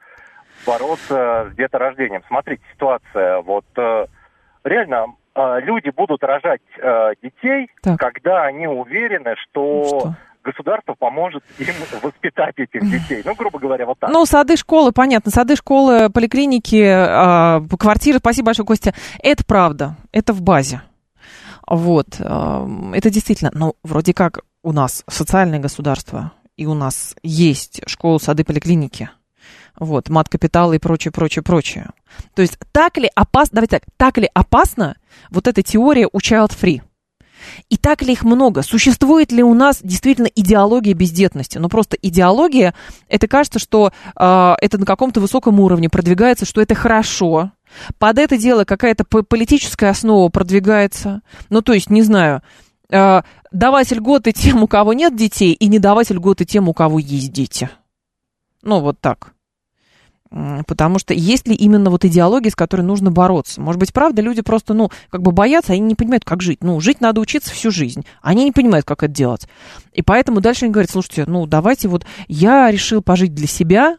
[0.67, 2.21] бороться с деторождением.
[2.27, 4.05] Смотрите, ситуация, вот э,
[4.63, 7.99] реально э, люди будут рожать э, детей, так.
[7.99, 10.13] когда они уверены, что, что
[10.45, 13.21] государство поможет им воспитать этих детей.
[13.25, 14.09] Ну, грубо говоря, вот так.
[14.11, 15.31] Ну, сады, школы, понятно.
[15.31, 18.19] Сады, школы, поликлиники, э, квартиры.
[18.19, 18.93] Спасибо большое, Костя.
[19.21, 19.97] Это правда.
[20.11, 20.81] Это в базе.
[21.67, 22.07] Вот.
[22.19, 28.19] Э, это действительно, ну, вроде как у нас социальное государство, и у нас есть школы,
[28.19, 29.09] сады, поликлиники.
[29.77, 31.89] Вот, мат капитала и прочее, прочее, прочее.
[32.33, 34.95] То есть так ли опасно, давайте так, так ли опасно
[35.29, 36.81] вот эта теория у child free?
[37.69, 38.61] И так ли их много?
[38.61, 41.57] Существует ли у нас действительно идеология бездетности?
[41.57, 42.73] Ну, просто идеология,
[43.07, 47.51] это кажется, что э, это на каком-то высоком уровне продвигается, что это хорошо.
[47.99, 51.21] Под это дело какая-то политическая основа продвигается.
[51.49, 52.41] Ну, то есть, не знаю,
[52.89, 53.21] э,
[53.51, 57.31] давать льготы тем, у кого нет детей, и не давать льготы тем, у кого есть
[57.31, 57.69] дети.
[58.61, 59.34] Ну, вот так.
[60.67, 63.61] Потому что есть ли именно вот идеология, с которой нужно бороться?
[63.61, 66.61] Может быть, правда, люди просто, ну, как бы боятся, они не понимают, как жить.
[66.61, 68.05] Ну, жить надо учиться всю жизнь.
[68.21, 69.47] Они не понимают, как это делать.
[69.93, 73.97] И поэтому дальше они говорят, слушайте, ну, давайте вот я решил пожить для себя,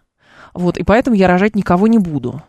[0.53, 2.43] вот, и поэтому я рожать никого не буду.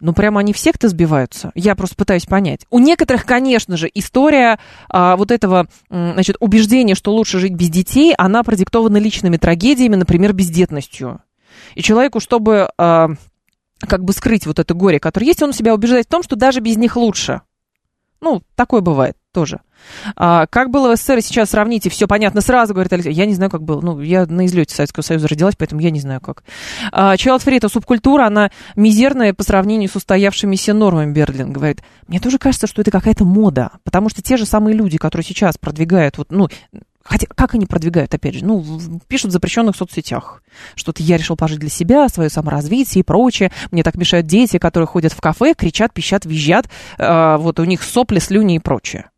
[0.00, 1.50] Ну, прямо они все кто сбиваются.
[1.54, 2.66] Я просто пытаюсь понять.
[2.70, 4.58] У некоторых, конечно же, история
[4.90, 10.34] а, вот этого, значит, убеждения, что лучше жить без детей, она продиктована личными трагедиями, например,
[10.34, 11.20] бездетностью.
[11.74, 13.10] И человеку, чтобы а,
[13.80, 16.60] как бы скрыть вот это горе, которое есть, он себя убеждает в том, что даже
[16.60, 17.42] без них лучше.
[18.20, 19.60] Ну, такое бывает тоже.
[20.14, 23.12] А, как было в СССР, сейчас сравните, все понятно сразу, говорит Алексей.
[23.12, 23.80] Я не знаю, как было.
[23.80, 26.44] Ну, я на излете Советского Союза родилась, поэтому я не знаю, как.
[26.92, 31.82] А, Child это субкультура, она мизерная по сравнению с устоявшимися нормами, Берлин говорит.
[32.08, 35.56] Мне тоже кажется, что это какая-то мода, потому что те же самые люди, которые сейчас
[35.56, 36.48] продвигают, вот, ну,
[37.02, 38.62] Хотя, как они продвигают, опять же, ну,
[39.08, 40.42] пишут в запрещенных соцсетях.
[40.74, 43.50] Что-то я решил пожить для себя, свое саморазвитие и прочее.
[43.70, 46.68] Мне так мешают дети, которые ходят в кафе, кричат, пищат, визжат.
[46.98, 49.10] Э, вот у них сопли, слюни и прочее.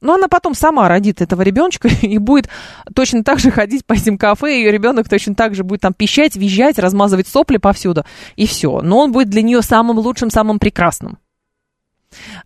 [0.00, 2.48] Но она потом сама родит этого ребеночка и будет
[2.94, 6.36] точно так же ходить по этим кафе, и ребенок точно так же будет там пищать,
[6.36, 8.04] визжать, размазывать сопли повсюду,
[8.36, 8.80] и все.
[8.82, 11.18] Но он будет для нее самым лучшим, самым прекрасным.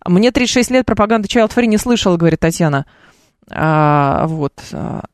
[0.05, 2.85] Мне 36 лет, пропаганда Child Free не слышала, говорит Татьяна.
[3.51, 4.53] А, вот.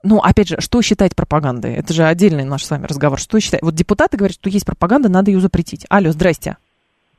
[0.04, 1.76] Ну, опять же, что считать пропагандой?
[1.76, 3.20] Это же отдельный наш с вами разговор.
[3.20, 3.62] Что считать?
[3.62, 5.86] Вот депутаты говорят, что есть пропаганда, надо ее запретить.
[5.90, 6.58] Алло, здрасте.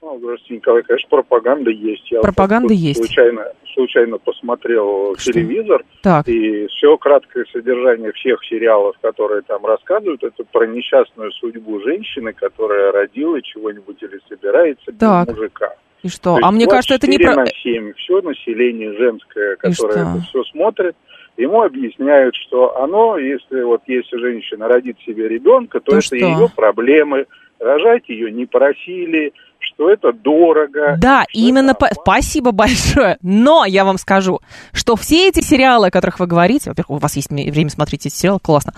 [0.01, 0.83] Ну, здравствуйте, Николай.
[0.83, 2.11] Конечно, пропаганда есть.
[2.11, 2.99] Я пропаганда есть.
[2.99, 5.33] Случайно, случайно посмотрел что?
[5.33, 5.85] телевизор.
[6.03, 6.29] Так.
[6.29, 12.91] И все краткое содержание всех сериалов, которые там рассказывают, это про несчастную судьбу женщины, которая
[12.91, 15.29] родила чего-нибудь или собирается так.
[15.29, 15.75] без мужика.
[16.03, 16.39] И что?
[16.43, 17.37] а мне кажется, это не про...
[17.37, 17.93] на 7.
[17.95, 20.97] Все население женское, которое это все смотрит,
[21.37, 26.17] ему объясняют, что оно, если вот если женщина родит себе ребенка, то, то это что?
[26.17, 27.27] ее проблемы.
[27.61, 30.97] Рожать ее не просили, что это дорого.
[30.99, 31.89] Да, именно по...
[31.93, 33.19] спасибо большое.
[33.23, 34.41] Но я вам скажу,
[34.73, 38.15] что все эти сериалы, о которых вы говорите, во-первых, у вас есть время смотреть эти
[38.15, 38.73] сериалы, классно.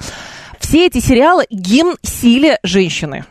[0.59, 3.25] Все эти сериалы гимн силе женщины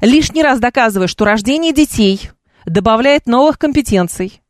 [0.00, 2.30] лишний раз доказывая, что рождение детей
[2.66, 4.40] добавляет новых компетенций.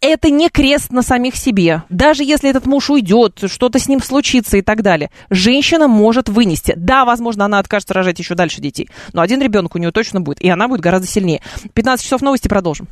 [0.00, 1.82] Это не крест на самих себе.
[1.88, 5.10] Даже если этот муж уйдет, что-то с ним случится и так далее.
[5.30, 6.74] Женщина может вынести.
[6.76, 8.88] Да, возможно, она откажется рожать еще дальше детей.
[9.12, 10.40] Но один ребенок у нее точно будет.
[10.40, 11.42] И она будет гораздо сильнее.
[11.74, 12.88] 15 часов новости продолжим.